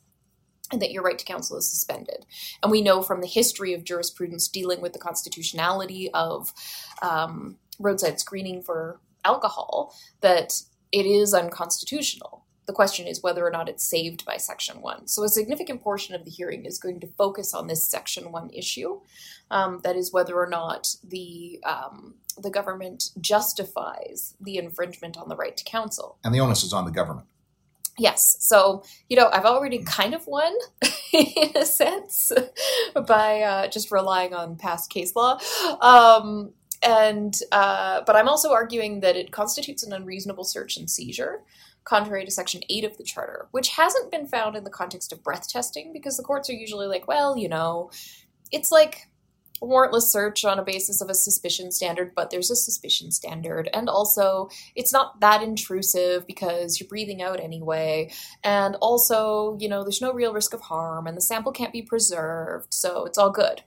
and 0.71 0.81
that 0.81 0.91
your 0.91 1.03
right 1.03 1.19
to 1.19 1.25
counsel 1.25 1.57
is 1.57 1.69
suspended. 1.69 2.25
And 2.61 2.71
we 2.71 2.81
know 2.81 3.01
from 3.01 3.21
the 3.21 3.27
history 3.27 3.73
of 3.73 3.83
jurisprudence 3.83 4.47
dealing 4.47 4.81
with 4.81 4.93
the 4.93 4.99
constitutionality 4.99 6.09
of 6.13 6.51
um, 7.01 7.57
roadside 7.83 8.19
screening 8.19 8.61
for 8.61 8.99
alcohol 9.25 9.93
that 10.21 10.61
it 10.91 11.05
is 11.05 11.33
unconstitutional. 11.33 12.45
The 12.65 12.73
question 12.73 13.07
is 13.07 13.21
whether 13.21 13.45
or 13.45 13.51
not 13.51 13.67
it's 13.67 13.83
saved 13.83 14.25
by 14.25 14.37
Section 14.37 14.81
1. 14.81 15.07
So, 15.07 15.23
a 15.23 15.29
significant 15.29 15.81
portion 15.81 16.15
of 16.15 16.23
the 16.23 16.31
hearing 16.31 16.65
is 16.65 16.79
going 16.79 17.01
to 17.01 17.07
focus 17.07 17.53
on 17.53 17.67
this 17.67 17.85
Section 17.85 18.31
1 18.31 18.51
issue. 18.53 19.01
Um, 19.51 19.81
that 19.83 19.97
is, 19.97 20.13
whether 20.13 20.35
or 20.35 20.47
not 20.47 20.95
the, 21.03 21.59
um, 21.65 22.15
the 22.37 22.49
government 22.49 23.09
justifies 23.19 24.35
the 24.39 24.57
infringement 24.57 25.17
on 25.17 25.27
the 25.27 25.35
right 25.35 25.57
to 25.57 25.63
counsel. 25.65 26.17
And 26.23 26.33
the 26.33 26.39
onus 26.39 26.63
is 26.63 26.71
on 26.71 26.85
the 26.85 26.91
government. 26.91 27.27
Yes. 27.97 28.37
So, 28.39 28.83
you 29.07 29.17
know, 29.17 29.29
I've 29.31 29.45
already 29.45 29.83
kind 29.83 30.15
of 30.15 30.25
won 30.25 30.51
in 31.13 31.51
a 31.55 31.65
sense 31.65 32.31
by 33.07 33.41
uh, 33.41 33.67
just 33.67 33.91
relying 33.91 34.33
on 34.33 34.55
past 34.55 34.89
case 34.89 35.15
law. 35.15 35.37
Um, 35.79 36.53
and, 36.83 37.33
uh, 37.51 38.01
but 38.05 38.15
I'm 38.15 38.29
also 38.29 38.51
arguing 38.51 38.99
that 39.01 39.15
it 39.15 39.31
constitutes 39.31 39.83
an 39.83 39.93
unreasonable 39.93 40.43
search 40.43 40.77
and 40.77 40.89
seizure, 40.89 41.41
contrary 41.83 42.25
to 42.25 42.31
Section 42.31 42.61
8 42.69 42.83
of 42.83 42.97
the 42.97 43.03
Charter, 43.03 43.47
which 43.51 43.69
hasn't 43.69 44.11
been 44.11 44.27
found 44.27 44.55
in 44.55 44.63
the 44.63 44.69
context 44.69 45.11
of 45.11 45.23
breath 45.23 45.49
testing 45.49 45.91
because 45.93 46.17
the 46.17 46.23
courts 46.23 46.49
are 46.49 46.53
usually 46.53 46.87
like, 46.87 47.07
well, 47.07 47.37
you 47.37 47.49
know, 47.49 47.91
it's 48.51 48.71
like 48.71 49.07
warrantless 49.61 50.03
search 50.03 50.45
on 50.45 50.59
a 50.59 50.63
basis 50.63 51.01
of 51.01 51.09
a 51.09 51.13
suspicion 51.13 51.71
standard, 51.71 52.13
but 52.15 52.29
there's 52.29 52.51
a 52.51 52.55
suspicion 52.55 53.11
standard. 53.11 53.69
And 53.73 53.89
also, 53.89 54.49
it's 54.75 54.93
not 54.93 55.19
that 55.21 55.41
intrusive 55.41 56.27
because 56.27 56.79
you're 56.79 56.89
breathing 56.89 57.21
out 57.21 57.39
anyway. 57.39 58.11
And 58.43 58.75
also, 58.81 59.57
you 59.59 59.69
know, 59.69 59.83
there's 59.83 60.01
no 60.01 60.13
real 60.13 60.33
risk 60.33 60.53
of 60.53 60.61
harm 60.61 61.07
and 61.07 61.17
the 61.17 61.21
sample 61.21 61.51
can't 61.51 61.73
be 61.73 61.81
preserved. 61.81 62.73
So 62.73 63.05
it's 63.05 63.17
all 63.17 63.31
good. 63.31 63.63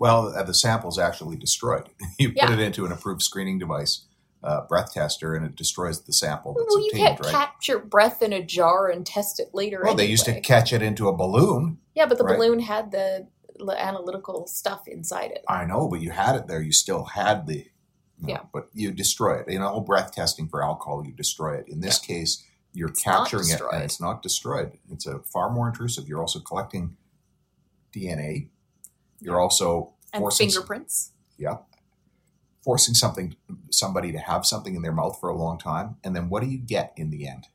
Well, 0.00 0.34
uh, 0.34 0.42
the 0.42 0.54
sample's 0.54 0.98
actually 0.98 1.36
destroyed. 1.36 1.84
You 2.18 2.30
put 2.30 2.36
Yeah. 2.38 2.52
it 2.54 2.58
into 2.58 2.84
an 2.86 2.90
approved 2.92 3.22
screening 3.22 3.58
device, 3.60 4.06
uh, 4.42 4.62
breath 4.66 4.92
tester, 4.94 5.34
and 5.36 5.44
it 5.46 5.54
destroys 5.54 6.00
the 6.02 6.12
sample 6.12 6.54
that's 6.54 6.66
Well, 6.74 6.80
you 6.80 6.86
obtained, 6.88 7.06
can't 7.06 7.20
right? 7.20 7.30
capture 7.30 7.78
breath 7.78 8.22
in 8.22 8.32
a 8.32 8.42
jar 8.42 8.88
and 8.88 9.06
test 9.06 9.38
it 9.38 9.50
later. 9.54 9.82
well, 9.84 9.94
they 9.94 10.06
used 10.06 10.24
to 10.24 10.40
catch 10.40 10.72
it 10.72 10.82
into 10.82 11.06
a 11.08 11.12
balloon. 11.16 11.78
Yeah, 11.94 12.06
but 12.06 12.18
the 12.18 12.24
right? 12.24 12.36
balloon 12.36 12.60
had 12.60 12.90
the 12.90 13.28
analytical 13.76 14.46
stuff 14.46 14.88
inside 14.88 15.32
it. 15.32 15.44
I 15.46 15.66
know, 15.66 15.86
but 15.86 16.00
you 16.00 16.10
had 16.12 16.34
it 16.34 16.46
there. 16.46 16.62
You 16.62 16.72
still 16.72 17.04
had 17.04 17.46
the. 17.46 17.56
you 17.58 18.26
know, 18.26 18.28
Yeah. 18.28 18.40
But 18.54 18.70
you 18.72 18.92
destroy 18.92 19.40
it. 19.40 19.48
In 19.48 19.60
all 19.60 19.80
breath 19.82 20.14
testing 20.14 20.48
for 20.48 20.64
alcohol, 20.64 21.04
you 21.06 21.12
destroy 21.12 21.56
it. 21.56 21.68
In 21.68 21.80
this 21.80 21.98
case, 21.98 22.42
you're 22.72 22.88
It's 22.88 23.02
capturing 23.02 23.48
it 23.50 23.60
and 23.72 23.82
it's 23.82 24.00
not 24.00 24.22
destroyed. 24.22 24.78
It's 24.90 25.06
a 25.06 25.18
far 25.20 25.50
more 25.50 25.68
intrusive. 25.68 26.08
You're 26.08 26.20
also 26.22 26.40
collecting 26.40 26.96
DNA. 27.94 28.48
You're 29.20 29.40
also 29.40 29.94
And 30.12 30.22
forcing 30.22 30.48
fingerprints. 30.48 31.12
Yeah. 31.38 31.58
Forcing 32.64 32.94
something 32.94 33.36
somebody 33.70 34.12
to 34.12 34.18
have 34.18 34.44
something 34.44 34.74
in 34.74 34.82
their 34.82 34.92
mouth 34.92 35.18
for 35.20 35.28
a 35.28 35.36
long 35.36 35.58
time. 35.58 35.96
And 36.04 36.14
then 36.14 36.28
what 36.28 36.42
do 36.42 36.48
you 36.48 36.58
get 36.58 36.92
in 36.96 37.10
the 37.10 37.26
end? 37.26 37.46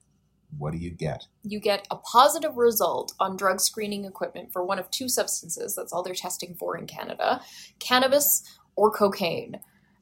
What 0.57 0.71
do 0.71 0.77
you 0.77 0.89
get? 0.89 1.27
You 1.43 1.59
get 1.59 1.87
a 1.91 1.97
positive 1.97 2.57
result 2.57 3.13
on 3.19 3.35
drug 3.35 3.59
screening 3.59 4.05
equipment 4.05 4.51
for 4.53 4.63
one 4.63 4.79
of 4.79 4.89
two 4.89 5.09
substances. 5.09 5.75
That's 5.75 5.91
all 5.91 6.01
they're 6.01 6.13
testing 6.13 6.55
for 6.55 6.77
in 6.77 6.87
Canada 6.87 7.41
cannabis 7.79 8.43
or 8.75 8.91
cocaine. 8.91 9.59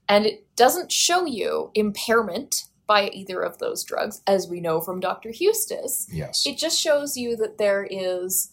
And 0.08 0.25
it 0.25 0.55
doesn't 0.55 0.91
show 0.91 1.25
you 1.25 1.72
impairment 1.74 2.65
by 2.86 3.10
either 3.10 3.41
of 3.41 3.60
those 3.60 3.84
drugs, 3.84 4.22
as 4.27 4.48
we 4.48 4.60
know 4.60 4.82
from 4.82 5.00
Dr. 5.00 5.29
Huestis. 5.29 6.05
Yes. 6.12 6.46
It 6.46 6.58
just 6.58 6.79
shows 6.79 7.15
you 7.15 7.38
that 7.38 7.58
there 7.58 7.88
is 7.89 8.51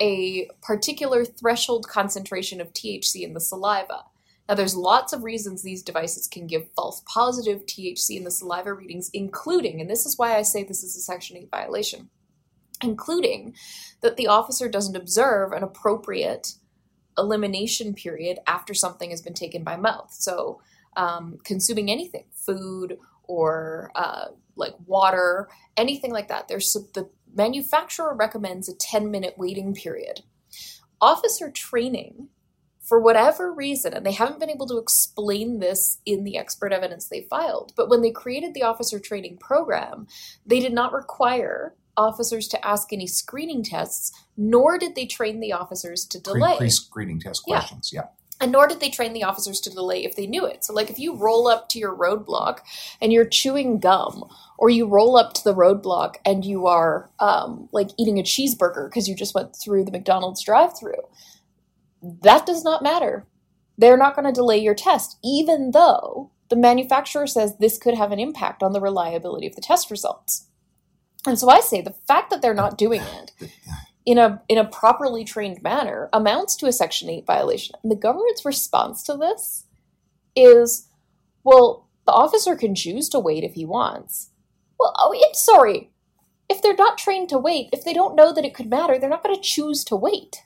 a 0.00 0.48
particular 0.62 1.24
threshold 1.24 1.88
concentration 1.88 2.60
of 2.60 2.72
THC 2.72 3.22
in 3.22 3.34
the 3.34 3.40
saliva. 3.40 4.04
Now, 4.48 4.56
there's 4.56 4.76
lots 4.76 5.12
of 5.12 5.22
reasons 5.22 5.62
these 5.62 5.82
devices 5.82 6.26
can 6.26 6.46
give 6.46 6.68
false 6.74 7.02
positive 7.06 7.64
THC 7.64 8.16
in 8.16 8.24
the 8.24 8.30
saliva 8.30 8.74
readings, 8.74 9.10
including, 9.14 9.80
and 9.80 9.88
this 9.88 10.04
is 10.04 10.18
why 10.18 10.36
I 10.36 10.42
say 10.42 10.64
this 10.64 10.82
is 10.82 10.96
a 10.96 11.00
Section 11.00 11.36
8 11.36 11.50
violation, 11.50 12.10
including 12.82 13.54
that 14.00 14.16
the 14.16 14.26
officer 14.26 14.68
doesn't 14.68 14.96
observe 14.96 15.52
an 15.52 15.62
appropriate 15.62 16.54
elimination 17.16 17.94
period 17.94 18.38
after 18.46 18.74
something 18.74 19.10
has 19.10 19.22
been 19.22 19.34
taken 19.34 19.62
by 19.62 19.76
mouth. 19.76 20.12
So, 20.12 20.60
um, 20.96 21.38
consuming 21.44 21.90
anything, 21.90 22.24
food 22.34 22.98
or 23.24 23.90
uh, 23.94 24.26
like 24.56 24.74
water, 24.86 25.48
anything 25.76 26.12
like 26.12 26.28
that. 26.28 26.48
There's 26.48 26.72
the 26.72 27.08
manufacturer 27.34 28.14
recommends 28.14 28.68
a 28.68 28.74
10 28.74 29.10
minute 29.10 29.34
waiting 29.36 29.74
period. 29.74 30.20
Officer 31.00 31.50
training, 31.50 32.28
for 32.80 33.00
whatever 33.00 33.52
reason, 33.52 33.94
and 33.94 34.04
they 34.04 34.12
haven't 34.12 34.40
been 34.40 34.50
able 34.50 34.66
to 34.66 34.76
explain 34.78 35.60
this 35.60 35.98
in 36.04 36.24
the 36.24 36.36
expert 36.36 36.72
evidence 36.72 37.08
they 37.08 37.22
filed, 37.30 37.72
but 37.76 37.88
when 37.88 38.02
they 38.02 38.10
created 38.10 38.54
the 38.54 38.62
officer 38.62 38.98
training 38.98 39.38
program, 39.38 40.06
they 40.44 40.60
did 40.60 40.72
not 40.72 40.92
require 40.92 41.74
officers 41.96 42.48
to 42.48 42.66
ask 42.66 42.92
any 42.92 43.06
screening 43.06 43.62
tests, 43.62 44.12
nor 44.36 44.78
did 44.78 44.94
they 44.94 45.06
train 45.06 45.40
the 45.40 45.52
officers 45.52 46.04
to 46.06 46.20
delay. 46.20 46.56
Pre 46.56 46.70
screening 46.70 47.20
test 47.20 47.42
Yeah. 47.46 47.58
questions. 47.58 47.90
Yeah. 47.92 48.06
And 48.40 48.50
nor 48.50 48.66
did 48.66 48.80
they 48.80 48.90
train 48.90 49.12
the 49.12 49.22
officers 49.22 49.60
to 49.60 49.70
delay 49.70 50.04
if 50.04 50.16
they 50.16 50.26
knew 50.26 50.44
it. 50.44 50.64
So, 50.64 50.72
like, 50.72 50.90
if 50.90 50.98
you 50.98 51.14
roll 51.14 51.46
up 51.46 51.68
to 51.70 51.78
your 51.78 51.94
roadblock 51.94 52.58
and 53.00 53.12
you're 53.12 53.24
chewing 53.24 53.78
gum, 53.78 54.24
or 54.62 54.70
you 54.70 54.86
roll 54.86 55.16
up 55.16 55.32
to 55.32 55.42
the 55.42 55.56
roadblock 55.56 56.18
and 56.24 56.44
you 56.44 56.68
are 56.68 57.10
um, 57.18 57.68
like 57.72 57.88
eating 57.98 58.20
a 58.20 58.22
cheeseburger 58.22 58.88
because 58.88 59.08
you 59.08 59.16
just 59.16 59.34
went 59.34 59.56
through 59.56 59.84
the 59.84 59.90
McDonald's 59.90 60.40
drive-through, 60.40 61.02
that 62.22 62.46
does 62.46 62.62
not 62.62 62.80
matter. 62.80 63.26
They're 63.76 63.96
not 63.96 64.14
going 64.14 64.26
to 64.26 64.32
delay 64.32 64.58
your 64.58 64.76
test, 64.76 65.18
even 65.24 65.72
though 65.72 66.30
the 66.48 66.54
manufacturer 66.54 67.26
says 67.26 67.56
this 67.58 67.76
could 67.76 67.94
have 67.94 68.12
an 68.12 68.20
impact 68.20 68.62
on 68.62 68.72
the 68.72 68.80
reliability 68.80 69.48
of 69.48 69.56
the 69.56 69.60
test 69.60 69.90
results. 69.90 70.46
And 71.26 71.36
so 71.36 71.48
I 71.48 71.58
say 71.58 71.80
the 71.80 71.96
fact 72.06 72.30
that 72.30 72.40
they're 72.40 72.54
not 72.54 72.78
doing 72.78 73.02
it 73.02 73.50
in 74.06 74.16
a 74.16 74.40
in 74.48 74.58
a 74.58 74.64
properly 74.64 75.24
trained 75.24 75.60
manner 75.64 76.08
amounts 76.12 76.54
to 76.56 76.66
a 76.66 76.72
section 76.72 77.10
8 77.10 77.26
violation 77.26 77.74
and 77.82 77.90
the 77.90 77.96
government's 77.96 78.44
response 78.44 79.04
to 79.04 79.16
this 79.16 79.64
is 80.34 80.88
well 81.44 81.88
the 82.04 82.10
officer 82.10 82.56
can 82.56 82.74
choose 82.74 83.08
to 83.10 83.20
wait 83.20 83.44
if 83.44 83.54
he 83.54 83.64
wants 83.64 84.31
well 84.82 84.94
oh 84.98 85.12
it's 85.14 85.42
sorry 85.44 85.90
if 86.48 86.60
they're 86.60 86.74
not 86.76 86.98
trained 86.98 87.28
to 87.30 87.38
wait 87.38 87.68
if 87.72 87.84
they 87.84 87.94
don't 87.94 88.14
know 88.16 88.32
that 88.32 88.44
it 88.44 88.54
could 88.54 88.68
matter 88.68 88.98
they're 88.98 89.08
not 89.08 89.22
going 89.22 89.34
to 89.34 89.40
choose 89.40 89.84
to 89.84 89.96
wait 89.96 90.42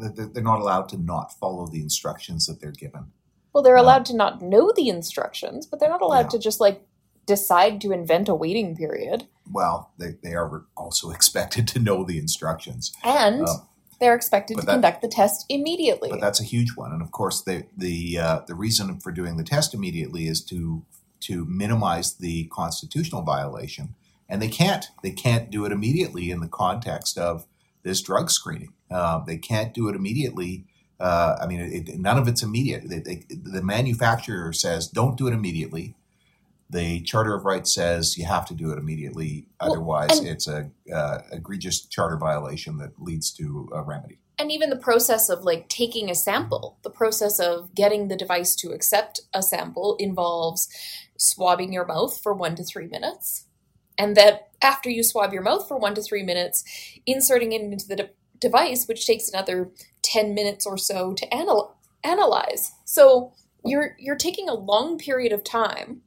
Th- 0.00 0.14
th- 0.14 0.28
They're 0.32 0.42
not 0.52 0.60
allowed 0.60 0.88
to 0.90 0.96
not 0.96 1.32
follow 1.38 1.66
the 1.66 1.80
instructions 1.80 2.46
that 2.46 2.60
they're 2.60 2.70
given. 2.84 3.06
well 3.52 3.62
they're 3.64 3.76
allowed 3.84 4.04
to 4.06 4.16
not 4.16 4.40
know 4.40 4.72
the 4.74 4.88
instructions 4.88 5.66
but 5.66 5.80
they're 5.80 5.90
not 5.96 6.02
allowed 6.02 6.26
Yeah. 6.26 6.36
to 6.36 6.38
just 6.38 6.60
like 6.60 6.86
decide 7.26 7.80
to 7.80 7.90
invent 7.92 8.28
a 8.28 8.34
waiting 8.34 8.76
period 8.76 9.26
Well, 9.50 9.90
they, 9.98 10.10
they 10.22 10.34
are 10.34 10.64
also 10.76 11.10
expected 11.18 11.66
to 11.68 11.78
know 11.80 12.04
the 12.04 12.18
instructions. 12.18 12.92
and 13.02 13.46
Um, 13.48 13.62
they're 14.00 14.14
expected 14.14 14.58
to 14.58 14.66
that- 14.66 14.72
conduct 14.72 15.00
the 15.02 15.08
test 15.08 15.46
immediately 15.48 16.10
But 16.10 16.20
that's 16.20 16.40
a 16.40 16.44
huge 16.44 16.72
one, 16.76 16.92
and 16.92 17.00
of 17.02 17.10
course, 17.12 17.42
the 17.42 17.64
the 17.76 18.18
uh, 18.18 18.38
the 18.46 18.54
reason 18.54 19.00
for 19.00 19.10
doing 19.12 19.36
the 19.38 19.44
test 19.54 19.72
immediately 19.74 20.26
is 20.28 20.44
to 20.52 20.84
to 21.26 21.44
minimize 21.46 22.14
the 22.14 22.44
constitutional 22.46 23.22
violation, 23.22 23.94
and 24.28 24.40
they 24.42 24.48
can't 24.48 24.86
they 25.02 25.10
can't 25.10 25.50
do 25.50 25.64
it 25.64 25.72
immediately 25.72 26.30
in 26.30 26.40
the 26.40 26.48
context 26.48 27.18
of 27.18 27.46
this 27.82 28.00
drug 28.02 28.30
screening. 28.30 28.72
Uh, 28.90 29.18
they 29.24 29.36
can't 29.36 29.74
do 29.74 29.88
it 29.88 29.94
immediately. 29.96 30.64
Uh, 31.00 31.36
I 31.42 31.46
mean, 31.46 31.60
it, 31.60 31.98
none 31.98 32.16
of 32.18 32.28
it's 32.28 32.42
immediate. 32.42 32.88
They, 32.88 33.00
they, 33.00 33.24
the 33.28 33.62
manufacturer 33.62 34.52
says 34.52 34.86
don't 34.88 35.16
do 35.18 35.26
it 35.26 35.32
immediately. 35.34 35.94
The 36.70 37.00
Charter 37.02 37.34
of 37.34 37.44
Rights 37.44 37.74
says 37.74 38.16
you 38.16 38.24
have 38.24 38.46
to 38.46 38.54
do 38.54 38.70
it 38.72 38.78
immediately, 38.78 39.46
Well, 39.60 39.72
otherwise 39.72 40.18
and- 40.18 40.26
it's 40.28 40.48
a 40.48 40.70
uh, 40.92 41.18
egregious 41.30 41.80
charter 41.86 42.16
violation 42.16 42.78
that 42.78 42.92
leads 42.98 43.30
to 43.32 43.68
a 43.72 43.82
remedy. 43.82 44.18
and 44.38 44.50
even 44.50 44.70
the 44.70 44.76
process 44.90 45.28
of 45.28 45.44
like 45.44 45.68
taking 45.68 46.10
a 46.10 46.14
sample 46.14 46.76
the 46.82 46.90
process 46.90 47.38
of 47.38 47.72
getting 47.74 48.08
the 48.08 48.16
device 48.16 48.56
to 48.56 48.72
accept 48.72 49.20
a 49.32 49.42
sample 49.42 49.94
involves 50.00 50.68
swabbing 51.16 51.72
your 51.72 51.86
mouth 51.86 52.20
for 52.22 52.32
one 52.32 52.56
to 52.56 52.64
three 52.64 52.86
minutes 52.86 53.46
and 53.98 54.16
that 54.16 54.48
after 54.62 54.90
you 54.90 55.02
swab 55.02 55.32
your 55.32 55.42
mouth 55.42 55.66
for 55.68 55.76
one 55.76 55.94
to 55.94 56.02
three 56.02 56.22
minutes 56.22 56.64
inserting 57.06 57.52
it 57.52 57.60
into 57.60 57.86
the 57.86 57.96
de- 57.96 58.10
device 58.38 58.86
which 58.86 59.06
takes 59.06 59.28
another 59.28 59.70
10 60.02 60.34
minutes 60.34 60.66
or 60.66 60.76
so 60.76 61.14
to 61.14 61.34
anal- 61.34 61.76
analyze. 62.02 62.72
So 62.84 63.32
you're 63.64 63.96
you're 63.98 64.16
taking 64.16 64.48
a 64.48 64.54
long 64.54 64.98
period 64.98 65.32
of 65.32 65.42
time 65.42 66.02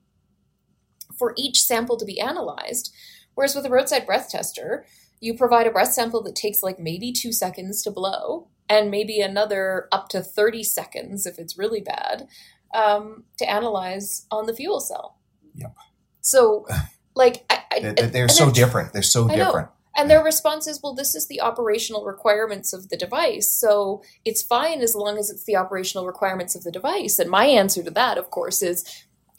for 1.17 1.33
each 1.35 1.61
sample 1.61 1.97
to 1.97 2.05
be 2.05 2.19
analyzed 2.19 2.93
whereas 3.33 3.55
with 3.55 3.65
a 3.65 3.69
roadside 3.69 4.05
breath 4.05 4.29
tester 4.29 4.85
you 5.19 5.33
provide 5.33 5.65
a 5.65 5.71
breath 5.71 5.91
sample 5.91 6.21
that 6.21 6.35
takes 6.35 6.61
like 6.61 6.79
maybe 6.79 7.11
two 7.11 7.31
seconds 7.31 7.81
to 7.81 7.89
blow 7.89 8.47
and 8.69 8.91
maybe 8.91 9.19
another 9.19 9.87
up 9.91 10.07
to 10.09 10.21
30 10.21 10.63
seconds 10.63 11.25
if 11.25 11.39
it's 11.39 11.57
really 11.57 11.81
bad 11.81 12.27
um, 12.73 13.23
to 13.37 13.49
analyze 13.49 14.25
on 14.31 14.45
the 14.45 14.53
fuel 14.53 14.79
cell. 14.79 15.17
Yep. 15.55 15.73
So, 16.21 16.65
like, 17.15 17.45
I, 17.49 17.63
I, 17.71 17.79
They- 17.79 18.07
They're 18.07 18.23
and 18.23 18.31
so 18.31 18.51
different. 18.51 18.93
They're 18.93 19.01
so 19.03 19.29
I 19.29 19.35
know. 19.35 19.45
different. 19.45 19.69
And 19.99 20.11
their 20.11 20.23
response 20.23 20.67
is, 20.67 20.79
well, 20.83 20.93
this 20.93 21.15
is 21.15 21.27
the 21.27 21.41
operational 21.41 22.05
requirements 22.05 22.71
of 22.71 22.89
the 22.89 22.97
device. 22.97 23.49
So 23.49 24.03
it's 24.25 24.43
fine 24.43 24.81
as 24.81 24.93
long 24.93 25.17
as 25.17 25.31
it's 25.31 25.45
the 25.45 25.55
operational 25.55 26.05
requirements 26.05 26.53
of 26.53 26.63
the 26.63 26.71
device. 26.71 27.17
And 27.17 27.31
my 27.31 27.45
answer 27.45 27.81
to 27.81 27.89
that, 27.89 28.19
of 28.19 28.29
course, 28.29 28.61
is 28.61 28.85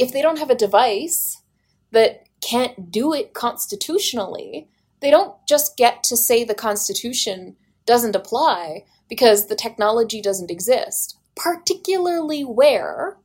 if 0.00 0.12
they 0.12 0.20
don't 0.20 0.40
have 0.40 0.50
a 0.50 0.56
device 0.56 1.40
that 1.92 2.24
can't 2.40 2.90
do 2.90 3.12
it 3.14 3.34
constitutionally, 3.34 4.68
they 5.00 5.10
don't 5.12 5.34
just 5.48 5.76
get 5.76 6.02
to 6.04 6.16
say 6.16 6.42
the 6.42 6.54
Constitution 6.54 7.54
doesn't 7.86 8.16
apply 8.16 8.84
because 9.08 9.46
the 9.46 9.54
technology 9.54 10.20
doesn't 10.20 10.50
exist, 10.50 11.17
particularly 11.38 12.42
where 12.42 13.16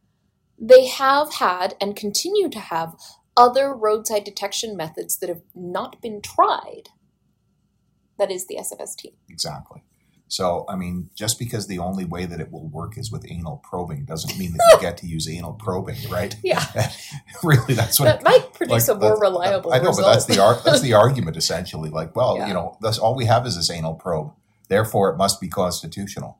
they 0.59 0.87
have 0.87 1.33
had 1.35 1.75
and 1.81 1.95
continue 1.95 2.49
to 2.49 2.59
have 2.59 2.95
other 3.35 3.73
roadside 3.73 4.23
detection 4.23 4.77
methods 4.77 5.17
that 5.17 5.27
have 5.29 5.41
not 5.55 6.01
been 6.01 6.21
tried. 6.21 6.83
That 8.19 8.31
is 8.31 8.47
the 8.47 8.55
SFST. 8.57 9.13
Exactly. 9.27 9.83
So, 10.27 10.65
I 10.67 10.75
mean, 10.75 11.09
just 11.15 11.37
because 11.37 11.67
the 11.67 11.79
only 11.79 12.05
way 12.05 12.25
that 12.25 12.39
it 12.39 12.51
will 12.51 12.67
work 12.67 12.97
is 12.97 13.11
with 13.11 13.23
anal 13.29 13.57
probing 13.63 14.05
doesn't 14.05 14.37
mean 14.37 14.53
that 14.53 14.69
you 14.73 14.81
get 14.81 14.97
to 14.97 15.07
use 15.07 15.29
anal 15.29 15.53
probing, 15.53 16.09
right? 16.09 16.35
Yeah. 16.43 16.63
really, 17.43 17.73
that's 17.75 17.99
what. 17.99 18.05
That 18.05 18.23
might 18.23 18.53
produce 18.53 18.87
like, 18.87 18.97
a 18.97 18.99
more 18.99 19.19
reliable 19.19 19.73
I 19.73 19.77
know, 19.79 19.89
result. 19.89 20.07
but 20.07 20.13
that's 20.13 20.25
the 20.25 20.41
ar- 20.41 20.59
that's 20.63 20.81
the 20.81 20.93
argument 21.05 21.37
essentially. 21.37 21.89
Like, 21.89 22.15
well, 22.15 22.37
Yeah. 22.37 22.47
you 22.47 22.53
know, 22.53 22.77
that's 22.81 22.97
all 22.97 23.15
we 23.15 23.25
have 23.25 23.45
is 23.45 23.55
this 23.57 23.69
anal 23.69 23.95
probe. 23.95 24.31
Therefore, 24.69 25.09
it 25.11 25.17
must 25.17 25.39
be 25.41 25.49
constitutional. 25.49 26.39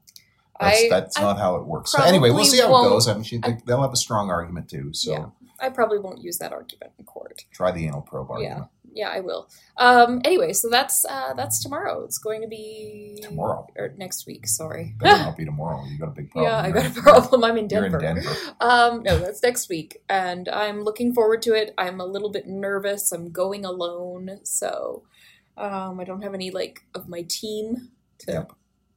That's, 0.64 0.84
I, 0.84 0.90
that's 0.90 1.18
I, 1.18 1.22
not 1.22 1.38
how 1.38 1.56
it 1.58 1.66
works. 1.66 1.92
So 1.92 2.02
anyway, 2.04 2.32
we'll 2.32 2.46
see 2.46 2.60
how 2.60 2.68
it 2.68 2.90
goes. 2.90 3.08
I 3.08 3.14
mean, 3.14 3.24
she, 3.24 3.38
they, 3.38 3.58
they'll 3.66 3.82
have 3.82 3.94
a 3.94 3.98
strong 3.98 4.30
argument 4.30 4.70
too. 4.70 4.94
So 4.94 5.12
Yeah. 5.12 5.26
I 5.60 5.70
probably 5.70 6.00
won't 6.00 6.22
use 6.22 6.38
that 6.40 6.52
argument 6.52 6.92
in 7.00 7.06
court. 7.06 7.46
try 7.52 7.72
the 7.72 7.86
anal 7.86 8.02
probe 8.02 8.30
argument 8.32 8.68
Yeah, 8.84 9.08
yeah, 9.08 9.10
I 9.18 9.22
will. 9.22 9.50
Um, 9.78 10.22
anyway, 10.26 10.52
so 10.54 10.70
that's 10.70 11.06
uh, 11.06 11.34
that's 11.36 11.64
tomorrow. 11.64 12.04
It's 12.04 12.18
going 12.18 12.42
to 12.42 12.48
be 12.50 13.20
tomorrow. 13.24 13.68
or 13.78 13.94
next 13.98 14.28
week. 14.28 14.46
Sorry. 14.48 14.94
Better 15.00 15.24
not 15.24 15.38
be 15.42 15.46
tomorrow. 15.46 15.84
You 15.90 15.98
got 15.98 16.10
a 16.10 16.12
big 16.12 16.32
problem. 16.32 16.52
yeah, 16.52 16.58
I 16.60 16.70
right? 16.72 16.74
got 16.94 16.98
a 16.98 17.02
problem. 17.02 17.44
I'm 17.46 17.58
in 17.58 17.70
You're 17.70 17.82
Denver. 17.90 17.98
in 18.04 18.16
Denver. 18.16 18.36
Um, 18.60 19.04
no, 19.04 19.18
that's 19.20 19.42
next 19.42 19.70
week, 19.70 20.02
and 20.10 20.50
I'm 20.50 20.82
looking 20.84 21.14
forward 21.14 21.42
to 21.44 21.54
it. 21.54 21.74
I'm 21.78 22.02
a 22.02 22.06
little 22.06 22.30
bit 22.32 22.46
nervous. 22.48 23.12
I'm 23.14 23.32
going 23.32 23.64
alone, 23.64 24.40
so 24.44 25.04
um, 25.56 26.00
I 26.00 26.04
don't 26.04 26.22
have 26.24 26.34
any 26.34 26.52
like 26.52 26.82
of 26.94 27.08
my 27.08 27.22
team 27.30 27.90
to 28.20 28.32
Yep. 28.34 28.54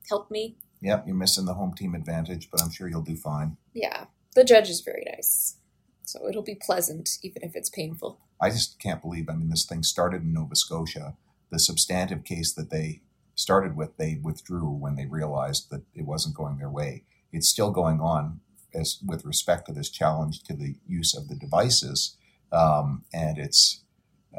help 0.09 0.31
me. 0.33 0.57
Yep, 0.81 1.05
you're 1.07 1.17
missing 1.17 1.47
the 1.47 1.55
home 1.55 1.75
team 1.75 1.95
advantage, 1.95 2.51
but 2.51 2.63
I'm 2.63 2.71
sure 2.71 2.89
you'll 2.89 3.03
do 3.03 3.17
fine. 3.17 3.57
Yeah, 3.73 4.07
the 4.35 4.45
judge 4.45 4.69
is 4.69 4.81
very 4.81 5.05
nice, 5.07 5.57
so 6.05 6.29
it'll 6.29 6.43
be 6.43 6.55
pleasant, 6.55 7.19
even 7.23 7.43
if 7.43 7.57
it's 7.57 7.71
painful. 7.71 8.21
I 8.41 8.51
just 8.51 8.79
can't 8.79 9.01
believe. 9.01 9.29
I 9.29 9.35
mean, 9.35 9.49
this 9.49 9.65
thing 9.65 9.83
started 9.83 10.23
in 10.23 10.33
Nova 10.33 10.55
Scotia. 10.55 11.17
The 11.51 11.59
substantive 11.59 12.25
case 12.25 12.53
that 12.53 12.71
they 12.71 13.01
started 13.35 13.77
with, 13.77 13.97
they 13.97 14.19
withdrew 14.23 14.69
when 14.69 14.97
they 14.97 15.07
realized 15.07 15.71
that 15.71 15.83
it 15.95 16.05
wasn't 16.05 16.37
going 16.37 16.59
their 16.59 16.71
way. 16.71 17.05
It's 17.33 17.49
still 17.49 17.71
going 17.71 18.01
on 18.01 18.41
as 18.75 18.99
with 19.05 19.25
respect 19.25 19.67
to 19.67 19.73
this 19.73 19.89
challenge 19.89 20.43
to 20.45 20.55
the 20.55 20.77
use 20.87 21.15
of 21.15 21.29
the 21.29 21.35
devices, 21.35 22.17
um, 22.53 23.05
and 23.13 23.39
it's. 23.39 23.81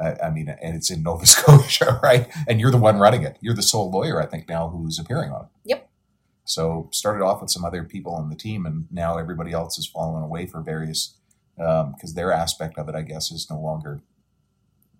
I 0.00 0.14
I 0.26 0.30
mean, 0.30 0.48
and 0.48 0.76
it's 0.76 0.90
in 0.90 1.02
Nova 1.02 1.26
Scotia, 1.34 1.98
right? 2.02 2.28
And 2.46 2.60
you're 2.60 2.70
the 2.70 2.76
one 2.78 2.98
running 2.98 3.22
it. 3.22 3.36
You're 3.40 3.54
the 3.54 3.62
sole 3.62 3.90
lawyer, 3.90 4.22
I 4.22 4.26
think, 4.26 4.48
now 4.48 4.68
who's 4.68 4.98
appearing 4.98 5.32
on 5.32 5.42
it. 5.42 5.48
Yep. 5.64 5.87
So 6.48 6.88
started 6.92 7.22
off 7.22 7.42
with 7.42 7.50
some 7.50 7.64
other 7.64 7.84
people 7.84 8.14
on 8.14 8.30
the 8.30 8.36
team, 8.36 8.64
and 8.64 8.86
now 8.90 9.18
everybody 9.18 9.52
else 9.52 9.76
has 9.76 9.86
fallen 9.86 10.22
away 10.22 10.46
for 10.46 10.62
various 10.62 11.14
because 11.56 12.14
their 12.14 12.32
aspect 12.32 12.78
of 12.78 12.88
it, 12.88 12.94
I 12.94 13.02
guess, 13.02 13.30
is 13.30 13.48
no 13.50 13.60
longer 13.60 14.00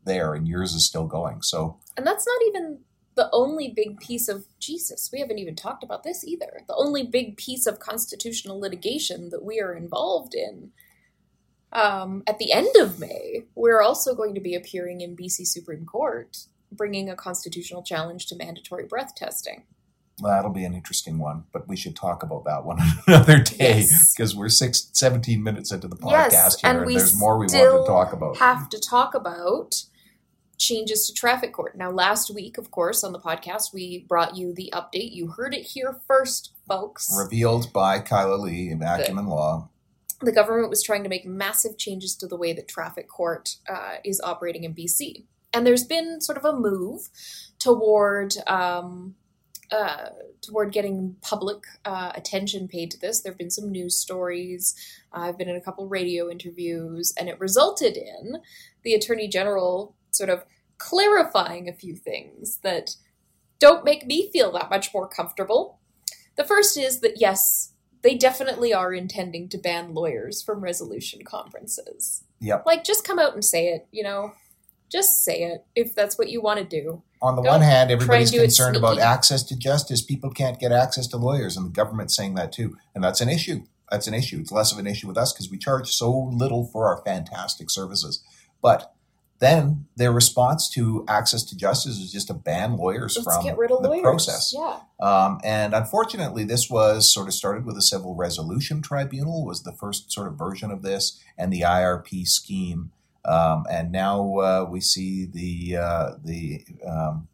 there, 0.05 0.35
and 0.35 0.47
yours 0.47 0.75
is 0.75 0.87
still 0.87 1.07
going. 1.07 1.41
So 1.41 1.79
And 1.97 2.07
that's 2.07 2.27
not 2.27 2.47
even 2.49 2.81
the 3.15 3.31
only 3.33 3.73
big 3.75 3.99
piece 3.99 4.29
of 4.29 4.45
Jesus. 4.61 5.09
We 5.11 5.21
haven't 5.21 5.39
even 5.39 5.57
talked 5.57 5.83
about 5.83 6.03
this 6.03 6.23
either. 6.23 6.61
The 6.69 6.77
only 6.77 7.05
big 7.05 7.39
piece 7.39 7.67
of 7.67 7.81
constitutional 7.81 8.61
litigation 8.61 9.31
that 9.31 9.43
we 9.43 9.59
are 9.59 9.75
involved 9.75 10.35
in. 10.35 10.73
Um, 11.73 12.25
at 12.27 12.39
the 12.39 12.53
end 12.53 12.77
of 12.79 13.01
May, 13.01 13.45
we're 13.55 13.81
also 13.81 14.15
going 14.15 14.35
to 14.35 14.41
be 14.41 14.55
appearing 14.55 15.01
in 15.01 15.17
BC 15.17 15.47
Supreme 15.47 15.87
Court, 15.87 16.37
bringing 16.71 17.09
a 17.09 17.17
constitutional 17.17 17.83
challenge 17.83 18.27
to 18.27 18.37
mandatory 18.37 18.85
breath 18.85 19.15
testing. 19.15 19.65
That'll 20.23 20.51
be 20.51 20.65
an 20.65 20.75
interesting 20.75 21.19
one. 21.19 21.45
But 21.53 21.69
we 21.69 21.77
should 21.77 21.97
talk 21.97 22.23
about 22.23 22.45
that 22.45 22.65
one 22.65 22.79
another 23.07 23.39
day 23.39 23.79
Yes. 23.81 24.15
because 24.15 24.35
we're 24.37 24.49
six, 24.49 24.91
17 24.93 25.43
minutes 25.43 25.73
into 25.73 25.89
the 25.89 25.97
podcast 25.97 26.33
Yes, 26.33 26.61
here, 26.61 26.71
and 26.71 26.81
and, 26.81 26.91
there's 26.91 27.17
more 27.19 27.35
we 27.39 27.47
want 27.47 27.51
to 27.53 27.85
talk 27.87 28.13
about. 28.13 28.37
Have 28.39 28.69
to 28.71 28.79
talk 28.81 29.15
about 29.15 29.75
changes 30.57 31.07
to 31.07 31.13
traffic 31.15 31.53
court. 31.53 31.77
Now, 31.77 31.91
last 31.91 32.35
week, 32.35 32.59
of 32.59 32.71
course, 32.71 33.05
on 33.05 33.13
the 33.13 33.21
podcast, 33.21 33.73
we 33.73 34.05
brought 34.09 34.37
you 34.37 34.53
the 34.53 34.73
update. 34.75 35.13
You 35.13 35.29
heard 35.29 35.55
it 35.55 35.63
here 35.63 36.01
first, 36.09 36.51
folks. 36.67 37.09
Revealed 37.17 37.73
by 37.73 38.01
Kyla 38.01 38.35
Lee 38.37 38.71
in 38.71 38.83
Acumen 38.83 39.27
Law. 39.27 39.69
the 40.21 40.33
government 40.33 40.69
was 40.69 40.83
trying 40.83 41.05
to 41.05 41.09
make 41.09 41.25
massive 41.25 41.79
changes 41.79 42.17
to 42.17 42.27
the 42.27 42.37
way 42.37 42.53
that 42.53 42.67
traffic 42.67 43.07
court 43.09 43.57
uh, 43.69 43.99
is 44.05 44.21
operating 44.25 44.65
in 44.65 44.75
BC. 44.75 45.27
And 45.55 45.65
there's 45.65 45.85
been 45.85 46.21
sort 46.21 46.37
of 46.37 46.45
a 46.45 46.53
move 46.53 47.09
toward 47.61 48.35
um, 48.49 49.15
uh, 49.71 50.11
toward 50.41 50.73
getting 50.73 51.17
public 51.21 51.65
uh, 51.85 52.13
attention 52.15 52.69
paid 52.69 52.91
to 52.91 53.01
this. 53.01 53.21
There 53.21 53.33
have 53.33 53.39
been 53.39 53.51
some 53.51 53.71
news 53.71 53.97
stories. 53.97 54.75
I've 55.13 55.39
been 55.39 55.49
in 55.49 55.57
a 55.57 55.61
couple 55.61 55.87
radio 55.89 56.31
interviews, 56.31 57.13
and 57.19 57.29
it 57.29 57.41
resulted 57.41 57.97
in 57.97 58.39
the 58.83 58.95
attorney 58.95 59.29
general 59.29 59.95
sort 60.11 60.31
of 60.31 60.45
clarifying 60.79 61.69
a 61.69 61.73
few 61.73 61.95
things 61.95 62.59
that 62.63 62.97
don't 63.59 63.85
make 63.85 64.07
me 64.07 64.31
feel 64.31 64.53
that 64.53 64.71
much 64.71 64.95
more 64.95 65.09
comfortable. 65.09 65.81
The 66.37 66.45
first 66.45 66.79
is 66.79 67.01
that 67.01 67.21
yes, 67.21 67.73
they 68.03 68.15
definitely 68.15 68.73
are 68.73 68.93
intending 68.95 69.49
to 69.49 69.59
ban 69.59 69.93
lawyers 69.93 70.43
from 70.43 70.61
resolution 70.61 71.25
conferences. 71.25 72.23
Yep. 72.41 72.63
Like, 72.65 72.85
just 72.85 73.05
come 73.05 73.19
out 73.19 73.35
and 73.35 73.45
say 73.45 73.67
it, 73.67 73.89
you 73.91 74.05
know? 74.05 74.33
Just 74.91 75.25
say 75.25 75.43
it 75.43 75.65
if 75.75 75.95
that's 75.95 76.19
what 76.19 76.29
you 76.29 76.41
want 76.41 76.59
to 76.59 76.65
do. 76.65 77.03
On 77.21 77.37
the 77.37 77.43
Don't 77.43 77.53
one 77.53 77.61
hand, 77.63 77.91
everybody's 77.91 78.31
concerned 78.31 78.77
about 78.77 78.99
access 78.99 79.43
to 79.45 79.57
justice. 79.57 80.03
People 80.03 80.31
can't 80.31 80.59
get 80.59 80.73
access 80.73 81.07
to 81.09 81.17
lawyers, 81.17 81.57
and 81.57 81.67
the 81.67 81.71
government's 81.71 82.17
saying 82.17 82.35
that 82.35 82.53
too. 82.53 82.77
And 82.95 83.03
that's 83.03 83.21
an 83.21 83.29
issue. 83.29 83.65
That's 83.91 84.07
an 84.07 84.15
issue. 84.15 84.39
It's 84.41 84.53
less 84.53 84.73
of 84.73 84.79
an 84.79 84.87
issue 84.87 85.09
with 85.09 85.17
us 85.17 85.33
because 85.33 85.51
we 85.51 85.59
charge 85.59 85.89
so 85.89 86.13
little 86.13 86.65
for 86.65 86.87
our 86.87 87.03
fantastic 87.05 87.71
services. 87.71 88.23
But 88.63 88.93
then 89.41 89.87
their 89.97 90.13
response 90.13 90.69
to 90.71 91.05
access 91.09 91.45
to 91.45 91.57
justice 91.57 91.99
is 91.99 92.13
just 92.13 92.27
to 92.27 92.35
ban 92.35 92.77
lawyers 92.77 93.17
Let's 93.17 93.37
from 93.37 93.45
get 93.45 93.57
rid 93.57 93.71
of 93.71 93.83
the 93.83 93.89
lawyers. 93.89 94.03
process. 94.03 94.55
Yeah. 94.57 94.81
Um, 95.01 95.41
and 95.45 95.75
unfortunately, 95.75 96.45
this 96.45 96.69
was 96.69 97.13
sort 97.13 97.29
of 97.29 97.35
started 97.35 97.65
with 97.65 97.77
a 97.77 97.83
civil 97.83 98.15
resolution 98.15 98.83
tribunal 98.83 99.45
was 99.45 99.63
the 99.63 99.73
first 99.73 100.11
sort 100.11 100.27
of 100.27 100.35
version 100.35 100.71
of 100.71 100.83
this, 100.83 101.23
and 101.37 101.53
the 101.53 101.61
IRP 101.61 102.27
scheme. 102.27 102.91
Um, 103.29 103.67
and 103.71 103.93
now 103.93 104.39
uh, 104.39 104.67
we 104.71 104.81
see 104.81 105.27
the 105.27 105.77
uh, 105.77 106.11
the 106.25 106.65
um, 106.87 107.29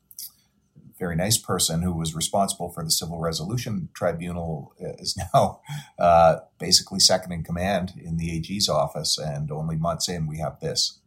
very 0.98 1.16
nice 1.16 1.36
person 1.36 1.82
who 1.82 1.92
was 1.92 2.14
responsible 2.14 2.70
for 2.70 2.84
the 2.84 2.90
civil 2.90 3.18
resolution 3.18 3.88
tribunal 3.94 4.74
uh, 4.82 4.94
is 4.98 5.16
now 5.34 5.60
uh, 5.98 6.36
basically 6.58 7.00
second 7.00 7.32
in 7.32 7.42
command 7.42 7.92
in 8.02 8.16
the 8.16 8.36
AG's 8.36 8.68
office. 8.68 9.18
And 9.18 9.50
only 9.50 9.76
months 9.76 10.08
in, 10.08 10.26
we 10.26 10.38
have 10.38 10.60
this. 10.60 11.00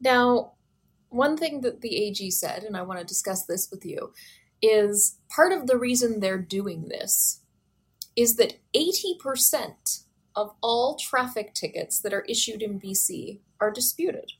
Now, 0.00 0.52
one 1.08 1.36
thing 1.36 1.60
that 1.60 1.80
the 1.80 1.96
AG 2.04 2.30
said, 2.32 2.64
and 2.64 2.76
I 2.76 2.82
want 2.82 2.98
to 2.98 3.04
discuss 3.04 3.44
this 3.44 3.70
with 3.70 3.84
you, 3.86 4.12
is 4.60 5.18
part 5.28 5.52
of 5.52 5.66
the 5.66 5.78
reason 5.78 6.20
they're 6.20 6.38
doing 6.38 6.88
this 6.88 7.40
is 8.16 8.36
that 8.36 8.54
80% 8.74 10.04
of 10.36 10.52
all 10.62 10.96
traffic 10.96 11.54
tickets 11.54 12.00
that 12.00 12.12
are 12.12 12.24
issued 12.28 12.62
in 12.62 12.80
BC 12.80 13.40
are 13.60 13.70
disputed. 13.70 14.32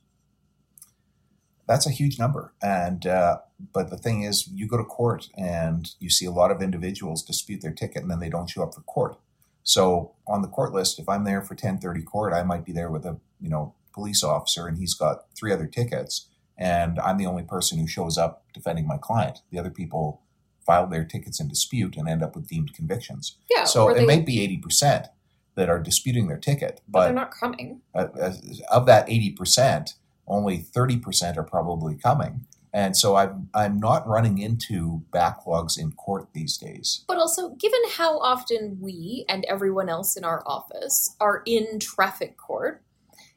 that's 1.67 1.87
a 1.87 1.91
huge 1.91 2.19
number 2.19 2.53
and 2.61 3.05
uh, 3.07 3.37
but 3.73 3.89
the 3.89 3.97
thing 3.97 4.23
is 4.23 4.47
you 4.47 4.67
go 4.67 4.77
to 4.77 4.83
court 4.83 5.29
and 5.37 5.91
you 5.99 6.09
see 6.09 6.25
a 6.25 6.31
lot 6.31 6.51
of 6.51 6.61
individuals 6.61 7.23
dispute 7.23 7.61
their 7.61 7.71
ticket 7.73 8.01
and 8.01 8.11
then 8.11 8.19
they 8.19 8.29
don't 8.29 8.49
show 8.49 8.63
up 8.63 8.73
for 8.73 8.81
court. 8.81 9.17
So 9.63 10.11
on 10.27 10.41
the 10.41 10.47
court 10.47 10.73
list 10.73 10.99
if 10.99 11.09
i'm 11.09 11.23
there 11.23 11.41
for 11.41 11.55
1030 11.55 12.03
court 12.03 12.33
i 12.33 12.43
might 12.43 12.65
be 12.65 12.71
there 12.71 12.91
with 12.91 13.05
a 13.05 13.17
you 13.41 13.49
know 13.49 13.73
police 13.93 14.23
officer 14.23 14.67
and 14.67 14.77
he's 14.77 14.93
got 14.93 15.25
three 15.35 15.51
other 15.51 15.65
tickets 15.65 16.27
and 16.57 16.99
i'm 16.99 17.17
the 17.17 17.25
only 17.25 17.43
person 17.43 17.79
who 17.79 17.87
shows 17.87 18.17
up 18.17 18.45
defending 18.55 18.87
my 18.87 18.97
client. 18.97 19.41
The 19.51 19.59
other 19.59 19.69
people 19.69 20.21
file 20.65 20.87
their 20.87 21.03
tickets 21.03 21.39
in 21.39 21.47
dispute 21.47 21.95
and 21.95 22.09
end 22.09 22.23
up 22.23 22.35
with 22.35 22.47
deemed 22.47 22.73
convictions. 22.73 23.37
Yeah, 23.51 23.65
so 23.65 23.89
it 23.89 24.07
may 24.07 24.21
be 24.21 24.37
80% 24.63 25.07
that 25.55 25.69
are 25.69 25.79
disputing 25.79 26.27
their 26.27 26.37
ticket 26.37 26.81
but 26.87 27.05
they're 27.05 27.13
not 27.13 27.31
coming. 27.31 27.81
uh, 27.93 28.07
uh, 28.19 28.33
of 28.71 28.85
that 28.85 29.07
80%, 29.07 29.93
only 30.27 30.59
30% 30.59 31.37
are 31.37 31.43
probably 31.43 31.95
coming. 31.95 32.45
And 32.73 32.97
so 32.97 33.15
I'm, 33.15 33.47
I'm 33.53 33.79
not 33.79 34.05
running 34.05 34.37
into 34.37 35.03
backlogs 35.13 35.79
in 35.79 35.93
court 35.93 36.27
these 36.33 36.57
days. 36.57 37.05
But 37.07 37.17
also, 37.17 37.51
given 37.55 37.79
how 37.95 38.19
often 38.19 38.79
we 38.81 39.23
and 39.29 39.45
everyone 39.45 39.87
else 39.87 40.17
in 40.17 40.25
our 40.25 40.43
office 40.45 41.15
are 41.21 41.41
in 41.45 41.79
traffic 41.79 42.35
court, 42.35 42.83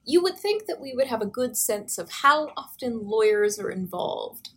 you 0.05 0.21
would 0.23 0.37
think 0.37 0.67
that 0.67 0.81
we 0.81 0.93
would 0.93 1.07
have 1.07 1.23
a 1.23 1.27
good 1.27 1.57
sense 1.57 1.99
of 1.99 2.11
how 2.11 2.49
often 2.57 3.07
lawyers 3.07 3.61
are 3.61 3.71
involved. 3.71 4.49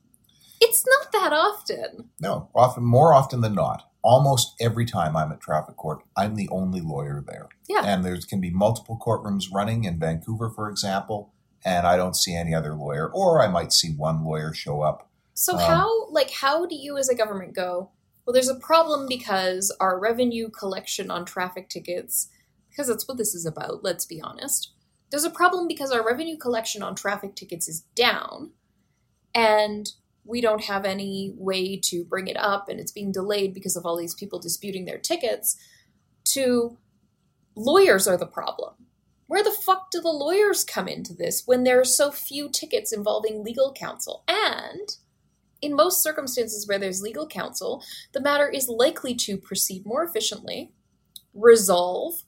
It's 0.59 0.83
not 0.87 1.11
that 1.11 1.31
often. 1.31 2.09
No, 2.19 2.49
often 2.55 2.83
more 2.83 3.13
often 3.13 3.41
than 3.41 3.53
not. 3.53 3.90
Almost 4.03 4.55
every 4.59 4.85
time 4.85 5.15
I'm 5.15 5.31
at 5.31 5.41
traffic 5.41 5.77
court, 5.77 5.99
I'm 6.17 6.35
the 6.35 6.49
only 6.49 6.81
lawyer 6.81 7.23
there. 7.25 7.49
Yeah. 7.69 7.83
And 7.85 8.03
there 8.03 8.17
can 8.27 8.41
be 8.41 8.49
multiple 8.49 8.99
courtrooms 8.99 9.45
running 9.53 9.83
in 9.83 9.99
Vancouver, 9.99 10.49
for 10.49 10.69
example, 10.69 11.33
and 11.63 11.85
I 11.85 11.97
don't 11.97 12.15
see 12.15 12.35
any 12.35 12.53
other 12.55 12.73
lawyer, 12.73 13.09
or 13.13 13.41
I 13.41 13.47
might 13.47 13.71
see 13.71 13.91
one 13.91 14.23
lawyer 14.23 14.53
show 14.53 14.81
up. 14.81 15.09
So 15.33 15.53
Um, 15.53 15.59
how 15.59 16.09
like 16.09 16.31
how 16.31 16.65
do 16.65 16.75
you 16.75 16.97
as 16.97 17.09
a 17.09 17.15
government 17.15 17.53
go, 17.53 17.91
well 18.25 18.33
there's 18.33 18.49
a 18.49 18.55
problem 18.55 19.07
because 19.07 19.75
our 19.79 19.99
revenue 19.99 20.49
collection 20.49 21.09
on 21.11 21.25
traffic 21.25 21.69
tickets 21.69 22.29
because 22.69 22.87
that's 22.87 23.07
what 23.07 23.17
this 23.17 23.35
is 23.35 23.45
about, 23.45 23.83
let's 23.83 24.05
be 24.05 24.21
honest. 24.21 24.71
There's 25.09 25.25
a 25.25 25.29
problem 25.29 25.67
because 25.67 25.91
our 25.91 26.05
revenue 26.05 26.37
collection 26.37 26.81
on 26.81 26.95
traffic 26.95 27.35
tickets 27.35 27.67
is 27.67 27.81
down 27.95 28.51
and 29.35 29.91
we 30.31 30.41
don't 30.41 30.63
have 30.63 30.85
any 30.85 31.33
way 31.35 31.75
to 31.75 32.05
bring 32.05 32.27
it 32.27 32.37
up 32.37 32.69
and 32.69 32.79
it's 32.79 32.91
being 32.91 33.11
delayed 33.11 33.53
because 33.53 33.75
of 33.75 33.85
all 33.85 33.97
these 33.97 34.15
people 34.15 34.39
disputing 34.39 34.85
their 34.85 34.97
tickets 34.97 35.57
to 36.23 36.77
lawyers 37.53 38.07
are 38.07 38.17
the 38.17 38.25
problem. 38.25 38.73
Where 39.27 39.43
the 39.43 39.51
fuck 39.51 39.91
do 39.91 40.01
the 40.01 40.09
lawyers 40.09 40.63
come 40.63 40.87
into 40.87 41.13
this 41.13 41.43
when 41.45 41.63
there 41.63 41.79
are 41.81 41.85
so 41.85 42.11
few 42.11 42.49
tickets 42.49 42.93
involving 42.93 43.43
legal 43.43 43.73
counsel? 43.73 44.23
And 44.27 44.95
in 45.61 45.75
most 45.75 46.01
circumstances 46.01 46.65
where 46.65 46.79
there's 46.79 47.01
legal 47.01 47.27
counsel, 47.27 47.83
the 48.13 48.21
matter 48.21 48.49
is 48.49 48.69
likely 48.69 49.13
to 49.15 49.37
proceed 49.37 49.85
more 49.85 50.03
efficiently, 50.03 50.71
resolve 51.33 52.23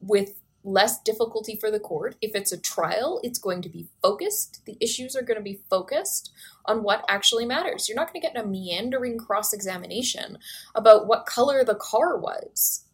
with 0.00 0.40
less 0.66 1.00
difficulty 1.00 1.56
for 1.56 1.70
the 1.70 1.80
court. 1.80 2.16
If 2.20 2.34
it's 2.34 2.52
a 2.52 2.60
trial, 2.60 3.20
it's 3.22 3.38
going 3.38 3.62
to 3.62 3.68
be 3.68 3.86
focused. 4.02 4.64
The 4.66 4.76
issues 4.80 5.14
are 5.14 5.22
going 5.22 5.38
to 5.38 5.42
be 5.42 5.60
focused 5.70 6.32
on 6.66 6.82
what 6.82 7.04
actually 7.08 7.46
matters. 7.46 7.88
You're 7.88 7.96
not 7.96 8.12
going 8.12 8.20
to 8.20 8.28
get 8.28 8.36
a 8.36 8.46
meandering 8.46 9.16
cross 9.16 9.52
examination 9.52 10.38
about 10.74 11.06
what 11.06 11.24
color 11.24 11.64
the 11.64 11.76
car 11.76 12.18
was. 12.18 12.84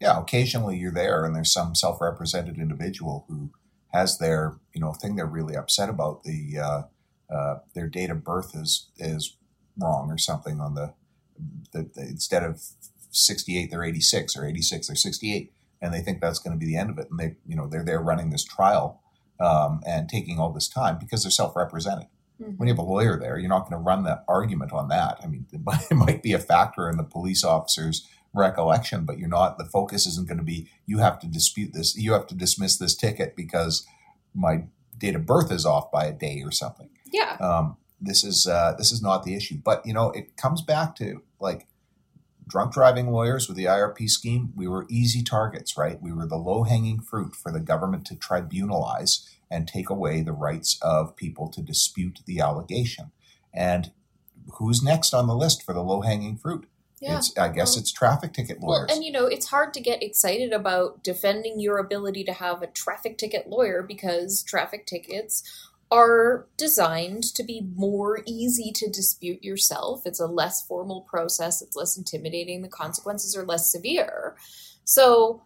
Yeah, 0.00 0.18
occasionally 0.18 0.78
you're 0.78 0.92
there 0.92 1.24
and 1.24 1.36
there's 1.36 1.52
some 1.52 1.74
self-represented 1.74 2.56
individual 2.56 3.26
who 3.28 3.50
has 3.92 4.18
their, 4.18 4.56
you 4.72 4.80
know, 4.80 4.92
thing 4.92 5.16
they're 5.16 5.26
really 5.26 5.56
upset 5.56 5.88
about. 5.88 6.24
The 6.24 6.58
uh, 6.58 6.82
uh, 7.32 7.58
their 7.74 7.88
date 7.88 8.10
of 8.10 8.24
birth 8.24 8.54
is 8.54 8.88
is 8.96 9.36
wrong 9.78 10.10
or 10.10 10.18
something 10.18 10.60
on 10.60 10.74
the, 10.74 10.94
the, 11.72 11.90
the 11.94 12.02
instead 12.02 12.42
of 12.42 12.62
68 13.10 13.70
they're 13.70 13.84
86 13.84 14.36
or 14.36 14.46
86 14.46 14.86
they're 14.86 14.96
68 14.96 15.52
and 15.80 15.92
they 15.92 16.00
think 16.00 16.20
that's 16.20 16.38
going 16.38 16.58
to 16.58 16.58
be 16.58 16.66
the 16.66 16.76
end 16.76 16.90
of 16.90 16.98
it 16.98 17.08
and 17.10 17.18
they 17.18 17.36
you 17.46 17.56
know 17.56 17.66
they're 17.66 17.84
there 17.84 18.00
running 18.00 18.30
this 18.30 18.44
trial 18.44 19.02
um, 19.40 19.80
and 19.86 20.08
taking 20.08 20.38
all 20.38 20.52
this 20.52 20.68
time 20.68 20.98
because 20.98 21.22
they're 21.22 21.30
self-represented 21.30 22.06
when 22.38 22.68
you 22.68 22.72
have 22.72 22.78
a 22.78 22.82
lawyer 22.82 23.18
there, 23.18 23.38
you're 23.38 23.48
not 23.48 23.68
going 23.68 23.72
to 23.72 23.84
run 23.84 24.04
the 24.04 24.22
argument 24.28 24.72
on 24.72 24.88
that. 24.88 25.18
I 25.22 25.26
mean, 25.26 25.46
it 25.52 25.60
might, 25.64 25.90
it 25.90 25.94
might 25.94 26.22
be 26.22 26.32
a 26.32 26.38
factor 26.38 26.88
in 26.88 26.96
the 26.96 27.04
police 27.04 27.44
officer's 27.44 28.06
recollection, 28.34 29.04
but 29.04 29.18
you're 29.18 29.28
not. 29.28 29.58
The 29.58 29.64
focus 29.64 30.06
isn't 30.06 30.28
going 30.28 30.38
to 30.38 30.44
be 30.44 30.70
you 30.86 30.98
have 30.98 31.18
to 31.20 31.26
dispute 31.26 31.72
this. 31.72 31.96
You 31.96 32.12
have 32.12 32.26
to 32.28 32.34
dismiss 32.34 32.76
this 32.76 32.94
ticket 32.94 33.34
because 33.34 33.86
my 34.34 34.64
date 34.96 35.16
of 35.16 35.26
birth 35.26 35.50
is 35.50 35.66
off 35.66 35.90
by 35.90 36.06
a 36.06 36.12
day 36.12 36.42
or 36.44 36.52
something. 36.52 36.90
Yeah. 37.12 37.36
Um, 37.40 37.76
this 38.00 38.22
is 38.22 38.46
uh, 38.46 38.74
this 38.78 38.92
is 38.92 39.02
not 39.02 39.24
the 39.24 39.34
issue. 39.34 39.56
But 39.56 39.84
you 39.84 39.92
know, 39.92 40.10
it 40.10 40.36
comes 40.36 40.62
back 40.62 40.94
to 40.96 41.22
like 41.40 41.66
drunk 42.48 42.72
driving 42.72 43.10
lawyers 43.10 43.46
with 43.46 43.56
the 43.56 43.66
IRP 43.66 44.08
scheme. 44.08 44.52
We 44.56 44.66
were 44.66 44.86
easy 44.88 45.22
targets, 45.22 45.76
right? 45.76 46.00
We 46.00 46.12
were 46.12 46.26
the 46.26 46.36
low 46.36 46.64
hanging 46.64 47.00
fruit 47.00 47.36
for 47.36 47.52
the 47.52 47.60
government 47.60 48.06
to 48.06 48.14
tribunalize 48.14 49.26
and 49.50 49.68
take 49.68 49.90
away 49.90 50.22
the 50.22 50.32
rights 50.32 50.78
of 50.82 51.16
people 51.16 51.48
to 51.50 51.62
dispute 51.62 52.20
the 52.26 52.40
allegation. 52.40 53.12
And 53.54 53.92
who's 54.54 54.82
next 54.82 55.14
on 55.14 55.26
the 55.26 55.34
list 55.34 55.62
for 55.62 55.72
the 55.72 55.82
low 55.82 56.00
hanging 56.00 56.36
fruit? 56.36 56.66
Yeah. 57.00 57.18
It's, 57.18 57.36
I 57.38 57.48
guess 57.48 57.76
it's 57.76 57.92
traffic 57.92 58.32
ticket 58.32 58.60
lawyers. 58.60 58.86
Well, 58.88 58.96
and 58.96 59.04
you 59.04 59.12
know, 59.12 59.26
it's 59.26 59.46
hard 59.46 59.72
to 59.74 59.80
get 59.80 60.02
excited 60.02 60.52
about 60.52 61.04
defending 61.04 61.60
your 61.60 61.78
ability 61.78 62.24
to 62.24 62.32
have 62.32 62.60
a 62.60 62.66
traffic 62.66 63.18
ticket 63.18 63.48
lawyer 63.48 63.82
because 63.82 64.42
traffic 64.42 64.84
tickets 64.84 65.44
are 65.90 66.46
designed 66.56 67.22
to 67.34 67.42
be 67.42 67.66
more 67.74 68.20
easy 68.26 68.70
to 68.72 68.90
dispute 68.90 69.42
yourself. 69.42 70.02
It's 70.04 70.20
a 70.20 70.26
less 70.26 70.66
formal 70.66 71.02
process, 71.02 71.62
it's 71.62 71.76
less 71.76 71.96
intimidating, 71.96 72.62
the 72.62 72.68
consequences 72.68 73.36
are 73.36 73.44
less 73.44 73.72
severe. 73.72 74.36
So 74.84 75.42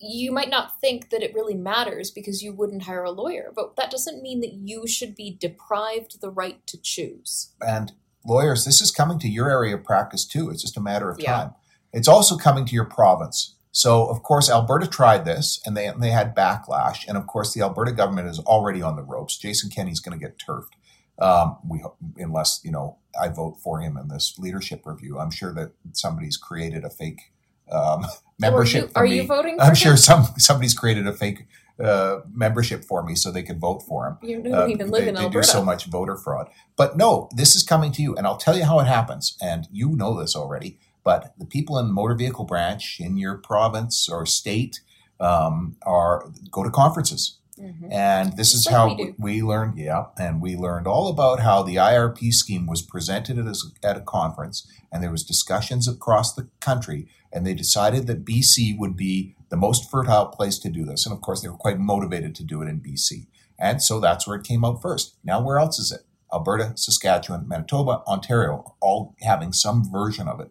you 0.00 0.32
might 0.32 0.50
not 0.50 0.80
think 0.80 1.10
that 1.10 1.22
it 1.22 1.34
really 1.34 1.54
matters 1.54 2.10
because 2.10 2.42
you 2.42 2.52
wouldn't 2.52 2.84
hire 2.84 3.04
a 3.04 3.10
lawyer, 3.10 3.52
but 3.54 3.76
that 3.76 3.90
doesn't 3.90 4.22
mean 4.22 4.40
that 4.40 4.54
you 4.54 4.86
should 4.86 5.14
be 5.14 5.36
deprived 5.38 6.20
the 6.20 6.30
right 6.30 6.66
to 6.66 6.80
choose. 6.80 7.52
and 7.60 7.92
lawyers, 8.24 8.64
this 8.64 8.80
is 8.80 8.90
coming 8.92 9.18
to 9.18 9.28
your 9.28 9.50
area 9.50 9.74
of 9.74 9.82
practice 9.84 10.24
too. 10.24 10.48
It's 10.50 10.62
just 10.62 10.76
a 10.76 10.80
matter 10.80 11.10
of 11.10 11.20
Yeah. 11.20 11.32
time. 11.36 11.54
It's 11.92 12.06
also 12.08 12.36
coming 12.36 12.64
to 12.66 12.72
your 12.74 12.84
province. 12.84 13.56
So, 13.72 14.06
of 14.06 14.22
course, 14.22 14.50
Alberta 14.50 14.86
tried 14.86 15.24
this 15.24 15.60
and 15.66 15.76
they, 15.76 15.90
they 15.98 16.10
had 16.10 16.36
backlash. 16.36 17.06
And 17.08 17.16
of 17.18 17.26
course, 17.26 17.54
the 17.54 17.62
Alberta 17.62 17.92
government 17.92 18.28
is 18.28 18.38
already 18.40 18.82
on 18.82 18.96
the 18.96 19.02
ropes. 19.02 19.38
Jason 19.38 19.70
Kenney's 19.70 20.00
going 20.00 20.18
to 20.18 20.24
get 20.24 20.38
turfed. 20.38 20.74
Um, 21.18 21.58
we 21.68 21.80
hope, 21.80 21.96
unless, 22.18 22.60
you 22.64 22.70
know, 22.72 22.98
I 23.20 23.28
vote 23.28 23.58
for 23.62 23.80
him 23.80 23.96
in 23.96 24.08
this 24.08 24.38
leadership 24.38 24.82
review. 24.86 25.18
I'm 25.18 25.30
sure 25.30 25.52
that 25.54 25.72
somebody's 25.92 26.36
created 26.36 26.84
a 26.84 26.90
fake 26.90 27.32
um, 27.70 28.06
membership 28.38 28.84
Are 28.84 28.86
you, 28.86 28.92
for 28.92 28.98
are 29.00 29.04
me. 29.04 29.16
you 29.16 29.26
voting 29.26 29.60
I'm 29.60 29.68
him? 29.70 29.74
sure 29.74 29.96
some 29.96 30.24
somebody's 30.38 30.74
created 30.74 31.06
a 31.06 31.12
fake 31.12 31.46
uh, 31.82 32.20
membership 32.32 32.84
for 32.84 33.02
me 33.02 33.14
so 33.14 33.30
they 33.30 33.42
could 33.42 33.60
vote 33.60 33.80
for 33.82 34.06
him. 34.06 34.18
You 34.22 34.42
don't 34.42 34.54
Uh, 34.54 34.66
even 34.68 34.90
live 34.90 35.02
they, 35.04 35.08
in 35.08 35.14
they 35.14 35.28
do 35.28 35.42
so 35.42 35.64
much 35.64 35.86
voter 35.86 36.16
fraud. 36.16 36.48
But 36.76 36.96
no, 36.96 37.28
this 37.34 37.54
is 37.56 37.62
coming 37.62 37.92
to 37.92 38.02
you, 38.02 38.14
and 38.16 38.26
I'll 38.26 38.36
tell 38.36 38.56
you 38.56 38.64
how 38.64 38.80
it 38.80 38.86
happens. 38.86 39.36
And 39.40 39.68
you 39.70 39.90
know 39.96 40.18
this 40.20 40.36
already. 40.36 40.78
But 41.04 41.34
the 41.38 41.46
people 41.46 41.78
in 41.78 41.88
the 41.88 41.92
motor 41.92 42.14
vehicle 42.14 42.44
branch 42.44 42.98
in 43.00 43.16
your 43.16 43.36
province 43.36 44.08
or 44.08 44.24
state 44.26 44.80
um, 45.20 45.76
are 45.82 46.30
go 46.50 46.64
to 46.64 46.70
conferences, 46.70 47.38
Mhm. 47.60 47.92
and 47.92 48.36
this 48.36 48.54
is 48.54 48.66
like 48.66 48.74
how 48.74 48.94
we 48.94 49.14
we 49.18 49.42
learned. 49.42 49.78
Yeah, 49.78 50.06
and 50.18 50.40
we 50.40 50.56
learned 50.56 50.86
all 50.86 51.08
about 51.08 51.40
how 51.40 51.62
the 51.62 51.78
IRP 51.78 52.32
scheme 52.32 52.66
was 52.66 52.82
presented 52.82 53.38
at 53.38 53.46
a, 53.46 53.54
at 53.84 53.96
a 53.96 54.00
conference, 54.00 54.66
and 54.90 55.02
there 55.02 55.12
was 55.12 55.22
discussions 55.22 55.86
across 55.86 56.34
the 56.34 56.48
country, 56.60 57.06
and 57.32 57.46
they 57.46 57.54
decided 57.54 58.06
that 58.08 58.24
BC 58.24 58.76
would 58.76 58.96
be 58.96 59.36
the 59.48 59.56
most 59.56 59.90
fertile 59.90 60.26
place 60.26 60.58
to 60.58 60.70
do 60.70 60.84
this. 60.84 61.06
And 61.06 61.14
of 61.14 61.20
course, 61.20 61.40
they 61.42 61.48
were 61.48 61.56
quite 61.56 61.78
motivated 61.78 62.34
to 62.36 62.44
do 62.44 62.62
it 62.62 62.68
in 62.68 62.80
BC. 62.80 63.28
And 63.58 63.80
so 63.82 64.00
that's 64.00 64.26
where 64.26 64.36
it 64.36 64.44
came 64.44 64.64
out 64.64 64.82
first. 64.82 65.14
Now, 65.22 65.40
where 65.40 65.58
else 65.58 65.78
is 65.78 65.92
it? 65.92 66.00
Alberta, 66.32 66.72
Saskatchewan, 66.76 67.46
Manitoba, 67.46 68.02
Ontario, 68.08 68.74
all 68.80 69.14
having 69.20 69.52
some 69.52 69.84
version 69.88 70.26
of 70.26 70.40
it. 70.40 70.50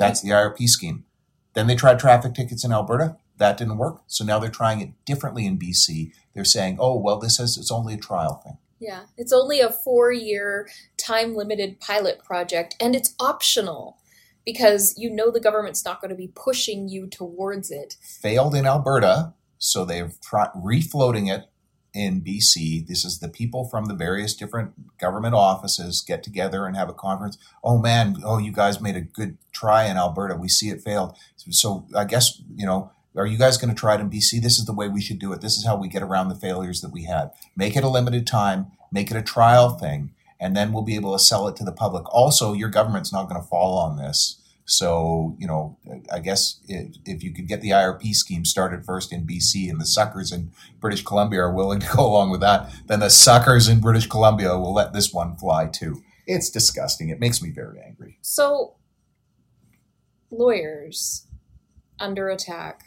That's 0.00 0.22
the 0.22 0.30
IRP 0.30 0.66
scheme. 0.66 1.04
Then 1.54 1.66
they 1.66 1.76
tried 1.76 1.98
traffic 1.98 2.34
tickets 2.34 2.64
in 2.64 2.72
Alberta. 2.72 3.16
That 3.36 3.56
didn't 3.56 3.78
work. 3.78 4.02
So 4.06 4.24
now 4.24 4.38
they're 4.38 4.50
trying 4.50 4.80
it 4.80 4.90
differently 5.04 5.46
in 5.46 5.58
BC. 5.58 6.12
They're 6.34 6.44
saying, 6.44 6.76
oh, 6.80 6.98
well, 6.98 7.18
this 7.18 7.38
is 7.38 7.56
it's 7.56 7.70
only 7.70 7.94
a 7.94 7.98
trial 7.98 8.40
thing. 8.44 8.58
Yeah, 8.78 9.02
it's 9.16 9.32
only 9.32 9.60
a 9.60 9.70
four 9.70 10.10
year 10.10 10.68
time 10.96 11.34
limited 11.34 11.80
pilot 11.80 12.24
project 12.24 12.76
and 12.80 12.96
it's 12.96 13.14
optional 13.20 13.98
because 14.46 14.94
you 14.96 15.10
know 15.10 15.30
the 15.30 15.40
government's 15.40 15.84
not 15.84 16.00
going 16.00 16.08
to 16.08 16.16
be 16.16 16.32
pushing 16.34 16.88
you 16.88 17.06
towards 17.06 17.70
it. 17.70 17.96
Failed 18.00 18.54
in 18.54 18.66
Alberta. 18.66 19.34
So 19.58 19.84
they're 19.84 20.12
refloating 20.32 21.30
it 21.30 21.44
in 21.94 22.20
BC. 22.20 22.86
This 22.86 23.04
is 23.04 23.18
the 23.18 23.28
people 23.28 23.64
from 23.64 23.86
the 23.86 23.94
various 23.94 24.34
different 24.34 24.98
government 24.98 25.34
offices 25.34 26.02
get 26.02 26.22
together 26.22 26.66
and 26.66 26.76
have 26.76 26.88
a 26.88 26.94
conference. 26.94 27.38
Oh 27.62 27.78
man, 27.78 28.16
oh 28.24 28.38
you 28.38 28.52
guys 28.52 28.80
made 28.80 28.96
a 28.96 29.00
good 29.00 29.38
try 29.52 29.84
in 29.84 29.96
Alberta. 29.96 30.36
We 30.36 30.48
see 30.48 30.68
it 30.68 30.82
failed. 30.82 31.16
So 31.36 31.86
I 31.96 32.04
guess 32.04 32.40
you 32.54 32.66
know. 32.66 32.92
Are 33.16 33.26
you 33.26 33.38
guys 33.38 33.58
going 33.58 33.74
to 33.74 33.78
try 33.78 33.96
it 33.96 34.00
in 34.00 34.08
BC? 34.08 34.40
This 34.40 34.60
is 34.60 34.66
the 34.66 34.72
way 34.72 34.86
we 34.86 35.00
should 35.00 35.18
do 35.18 35.32
it. 35.32 35.40
This 35.40 35.56
is 35.56 35.66
how 35.66 35.74
we 35.76 35.88
get 35.88 36.00
around 36.00 36.28
the 36.28 36.36
failures 36.36 36.80
that 36.80 36.92
we 36.92 37.06
had. 37.06 37.32
Make 37.56 37.76
it 37.76 37.82
a 37.82 37.88
limited 37.88 38.24
time. 38.24 38.70
Make 38.92 39.10
it 39.10 39.16
a 39.16 39.22
trial 39.22 39.70
thing, 39.70 40.12
and 40.38 40.56
then 40.56 40.72
we'll 40.72 40.84
be 40.84 40.94
able 40.94 41.12
to 41.12 41.18
sell 41.18 41.48
it 41.48 41.56
to 41.56 41.64
the 41.64 41.72
public. 41.72 42.04
Also, 42.14 42.52
your 42.52 42.68
government's 42.68 43.12
not 43.12 43.28
going 43.28 43.40
to 43.40 43.46
fall 43.46 43.76
on 43.78 43.96
this. 43.96 44.39
So, 44.70 45.34
you 45.36 45.48
know, 45.48 45.76
I 46.12 46.20
guess 46.20 46.60
if, 46.68 46.94
if 47.04 47.24
you 47.24 47.32
could 47.32 47.48
get 47.48 47.60
the 47.60 47.70
IRP 47.70 48.14
scheme 48.14 48.44
started 48.44 48.84
first 48.84 49.12
in 49.12 49.26
BC 49.26 49.68
and 49.68 49.80
the 49.80 49.86
suckers 49.86 50.30
in 50.30 50.52
British 50.78 51.02
Columbia 51.02 51.40
are 51.40 51.52
willing 51.52 51.80
to 51.80 51.96
go 51.96 52.06
along 52.06 52.30
with 52.30 52.40
that, 52.40 52.72
then 52.86 53.00
the 53.00 53.10
suckers 53.10 53.68
in 53.68 53.80
British 53.80 54.06
Columbia 54.06 54.56
will 54.56 54.72
let 54.72 54.92
this 54.92 55.12
one 55.12 55.36
fly 55.36 55.66
too. 55.66 56.02
It's 56.24 56.50
disgusting. 56.50 57.08
It 57.08 57.18
makes 57.18 57.42
me 57.42 57.50
very 57.50 57.80
angry. 57.84 58.18
So, 58.22 58.76
lawyers 60.30 61.26
under 61.98 62.28
attack 62.28 62.82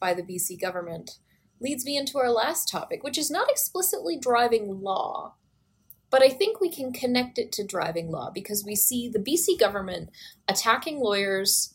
by 0.00 0.14
the 0.14 0.22
BC 0.22 0.58
government 0.58 1.18
leads 1.60 1.84
me 1.84 1.98
into 1.98 2.18
our 2.18 2.30
last 2.30 2.66
topic, 2.66 3.04
which 3.04 3.18
is 3.18 3.30
not 3.30 3.50
explicitly 3.50 4.18
driving 4.18 4.80
law, 4.80 5.34
but 6.10 6.22
I 6.22 6.28
think 6.28 6.60
we 6.60 6.70
can 6.70 6.92
connect 6.92 7.38
it 7.38 7.52
to 7.52 7.66
driving 7.66 8.10
law 8.10 8.30
because 8.30 8.64
we 8.64 8.74
see 8.74 9.08
the 9.08 9.18
BC 9.18 9.58
government 9.58 10.10
attacking 10.48 11.00
lawyers 11.00 11.74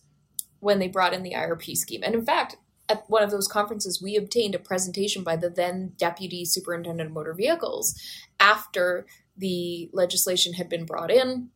when 0.59 0.79
they 0.79 0.87
brought 0.87 1.13
in 1.13 1.23
the 1.23 1.33
IRP 1.33 1.75
scheme. 1.75 2.01
And 2.03 2.15
in 2.15 2.25
fact, 2.25 2.55
at 2.87 3.09
one 3.09 3.23
of 3.23 3.31
those 3.31 3.47
conferences, 3.47 4.01
we 4.01 4.15
obtained 4.15 4.53
a 4.53 4.59
presentation 4.59 5.23
by 5.23 5.35
the 5.35 5.49
then 5.49 5.93
Deputy 5.97 6.45
Superintendent 6.45 7.07
of 7.07 7.13
Motor 7.13 7.33
Vehicles 7.33 7.99
after 8.39 9.05
the 9.37 9.89
legislation 9.93 10.53
had 10.53 10.67
been 10.69 10.85
brought 10.85 11.09
in, 11.09 11.49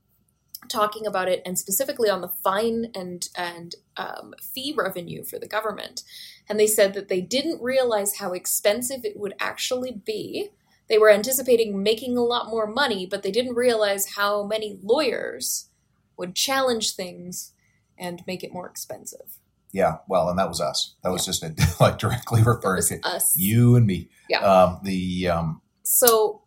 talking 0.69 1.05
about 1.05 1.27
it 1.27 1.41
and 1.45 1.59
specifically 1.59 2.09
on 2.09 2.21
the 2.21 2.27
fine 2.27 2.91
and 2.95 3.29
and 3.35 3.75
um, 3.97 4.33
fee 4.41 4.73
revenue 4.75 5.23
for 5.23 5.37
the 5.37 5.47
government. 5.47 6.03
And 6.47 6.59
they 6.59 6.67
said 6.67 6.93
that 6.93 7.09
they 7.09 7.21
didn't 7.21 7.61
realize 7.61 8.17
how 8.17 8.31
expensive 8.33 9.03
it 9.03 9.17
would 9.17 9.33
actually 9.39 9.91
be. 9.91 10.49
They 10.87 10.97
were 10.97 11.09
anticipating 11.09 11.81
making 11.81 12.17
a 12.17 12.23
lot 12.23 12.49
more 12.49 12.67
money, 12.67 13.05
but 13.05 13.23
they 13.23 13.31
didn't 13.31 13.55
realize 13.55 14.15
how 14.15 14.43
many 14.43 14.77
lawyers 14.83 15.69
would 16.17 16.35
challenge 16.35 16.95
things 16.95 17.53
and 17.97 18.23
make 18.27 18.43
it 18.43 18.53
more 18.53 18.67
expensive. 18.67 19.39
Yeah, 19.71 19.97
well, 20.07 20.29
and 20.29 20.39
that 20.39 20.47
was 20.47 20.61
us. 20.61 20.95
That 21.03 21.11
was 21.11 21.25
just 21.25 21.43
a, 21.43 21.53
like 21.79 21.97
directly 21.97 22.43
referring 22.43 22.83
to 22.83 22.99
us. 23.03 23.35
you 23.37 23.75
and 23.75 23.85
me. 23.85 24.09
Yeah. 24.29 24.39
Um, 24.39 24.79
the 24.83 25.29
um, 25.29 25.61
So 25.83 26.43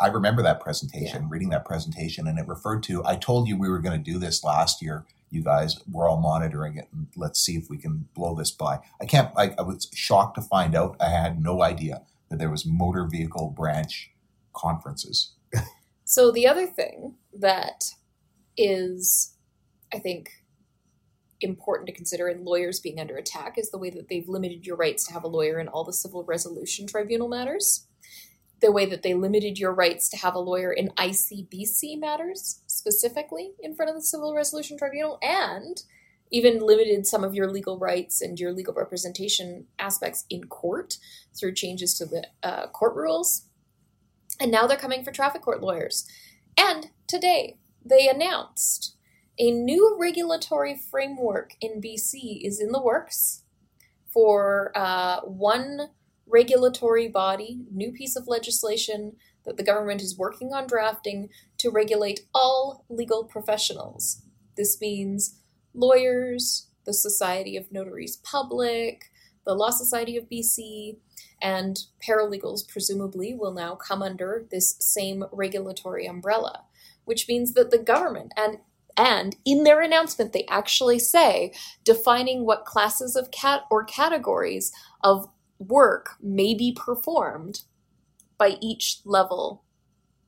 I 0.00 0.08
remember 0.08 0.42
that 0.42 0.60
presentation, 0.60 1.28
reading 1.28 1.48
that 1.50 1.64
presentation, 1.64 2.26
and 2.26 2.38
it 2.38 2.46
referred 2.46 2.82
to. 2.84 3.04
I 3.04 3.16
told 3.16 3.48
you 3.48 3.56
we 3.56 3.68
were 3.68 3.78
going 3.78 4.02
to 4.02 4.10
do 4.12 4.18
this 4.18 4.44
last 4.44 4.82
year. 4.82 5.06
You 5.30 5.42
guys, 5.42 5.78
we're 5.90 6.08
all 6.08 6.20
monitoring 6.20 6.76
it, 6.76 6.88
and 6.92 7.06
let's 7.16 7.40
see 7.40 7.56
if 7.56 7.70
we 7.70 7.78
can 7.78 8.08
blow 8.14 8.34
this 8.34 8.50
by. 8.50 8.80
I 9.00 9.06
can't. 9.06 9.30
I, 9.36 9.54
I 9.56 9.62
was 9.62 9.88
shocked 9.94 10.34
to 10.34 10.42
find 10.42 10.74
out. 10.74 10.96
I 11.00 11.08
had 11.08 11.42
no 11.42 11.62
idea 11.62 12.02
that 12.30 12.38
there 12.38 12.50
was 12.50 12.64
motor 12.64 13.06
vehicle 13.06 13.52
branch 13.56 14.12
conferences. 14.54 15.32
So 16.10 16.32
the 16.32 16.48
other 16.48 16.66
thing 16.66 17.14
that 17.38 17.84
is, 18.56 19.36
I 19.94 20.00
think, 20.00 20.32
important 21.40 21.86
to 21.86 21.94
consider 21.94 22.28
in 22.28 22.44
lawyers 22.44 22.80
being 22.80 22.98
under 22.98 23.16
attack 23.16 23.56
is 23.56 23.70
the 23.70 23.78
way 23.78 23.90
that 23.90 24.08
they've 24.08 24.28
limited 24.28 24.66
your 24.66 24.74
rights 24.74 25.06
to 25.06 25.12
have 25.12 25.22
a 25.22 25.28
lawyer 25.28 25.60
in 25.60 25.68
all 25.68 25.84
the 25.84 25.92
civil 25.92 26.24
resolution 26.24 26.88
tribunal 26.88 27.28
matters. 27.28 27.86
The 28.60 28.72
way 28.72 28.86
that 28.86 29.04
they 29.04 29.14
limited 29.14 29.60
your 29.60 29.72
rights 29.72 30.08
to 30.08 30.16
have 30.16 30.34
a 30.34 30.40
lawyer 30.40 30.72
in 30.72 30.88
ICBC 30.98 32.00
matters, 32.00 32.60
specifically 32.66 33.52
in 33.60 33.76
front 33.76 33.90
of 33.90 33.94
the 33.94 34.02
civil 34.02 34.34
resolution 34.34 34.76
tribunal, 34.76 35.16
and 35.22 35.80
even 36.30 36.60
limited 36.60 37.06
some 37.06 37.24
of 37.24 37.34
your 37.34 37.50
legal 37.50 37.78
rights 37.78 38.20
and 38.20 38.38
your 38.38 38.52
legal 38.52 38.74
representation 38.74 39.66
aspects 39.78 40.24
in 40.30 40.44
court 40.44 40.96
through 41.38 41.54
changes 41.54 41.96
to 41.98 42.06
the 42.06 42.26
uh, 42.42 42.66
court 42.68 42.94
rules. 42.94 43.46
And 44.38 44.50
now 44.50 44.66
they're 44.66 44.76
coming 44.76 45.04
for 45.04 45.10
traffic 45.10 45.42
court 45.42 45.60
lawyers. 45.60 46.06
And 46.56 46.90
today 47.06 47.58
they 47.84 48.08
announced 48.08 48.96
a 49.38 49.50
new 49.50 49.96
regulatory 49.98 50.76
framework 50.76 51.54
in 51.60 51.80
BC 51.80 52.44
is 52.44 52.60
in 52.60 52.72
the 52.72 52.82
works 52.82 53.42
for 54.12 54.70
uh, 54.74 55.20
one 55.20 55.88
regulatory 56.26 57.08
body, 57.08 57.64
new 57.72 57.90
piece 57.90 58.16
of 58.16 58.28
legislation 58.28 59.16
that 59.44 59.56
the 59.56 59.62
government 59.62 60.02
is 60.02 60.18
working 60.18 60.52
on 60.52 60.66
drafting 60.66 61.28
to 61.58 61.70
regulate 61.70 62.20
all 62.34 62.84
legal 62.88 63.24
professionals. 63.24 64.22
This 64.56 64.80
means 64.80 65.39
lawyers, 65.74 66.68
the 66.84 66.94
Society 66.94 67.56
of 67.56 67.70
Notaries 67.70 68.16
Public, 68.16 69.10
the 69.46 69.54
Law 69.54 69.70
Society 69.70 70.16
of 70.16 70.28
BC, 70.28 70.96
and 71.42 71.80
paralegals 72.06 72.68
presumably 72.68 73.34
will 73.34 73.52
now 73.52 73.74
come 73.74 74.02
under 74.02 74.46
this 74.50 74.76
same 74.80 75.24
regulatory 75.32 76.06
umbrella, 76.06 76.64
which 77.04 77.28
means 77.28 77.54
that 77.54 77.70
the 77.70 77.78
government 77.78 78.32
and 78.36 78.58
and 78.96 79.36
in 79.44 79.62
their 79.64 79.80
announcement 79.80 80.32
they 80.32 80.44
actually 80.50 80.98
say 80.98 81.52
defining 81.84 82.44
what 82.44 82.64
classes 82.64 83.16
of 83.16 83.30
cat 83.30 83.62
or 83.70 83.84
categories 83.84 84.72
of 85.02 85.28
work 85.58 86.16
may 86.20 86.54
be 86.54 86.72
performed 86.72 87.62
by 88.36 88.56
each 88.60 89.00
level 89.04 89.62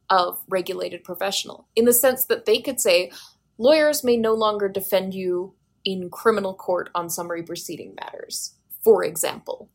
of 0.09 0.43
regulated 0.49 1.03
professional 1.03 1.67
in 1.75 1.87
the 1.87 1.93
sense 1.93 2.27
that 2.27 2.45
they 2.45 2.59
could 2.59 2.81
say 2.81 3.11
lawyers 3.59 4.03
may 4.05 4.17
no 4.17 4.35
longer 4.35 4.69
defend 4.69 5.15
you 5.15 5.55
in 5.85 6.09
criminal 6.11 6.55
court 6.55 6.91
on 6.95 7.09
summary 7.11 7.43
proceeding 7.43 7.95
matters 8.01 8.55
for 8.85 9.05
example 9.05 9.69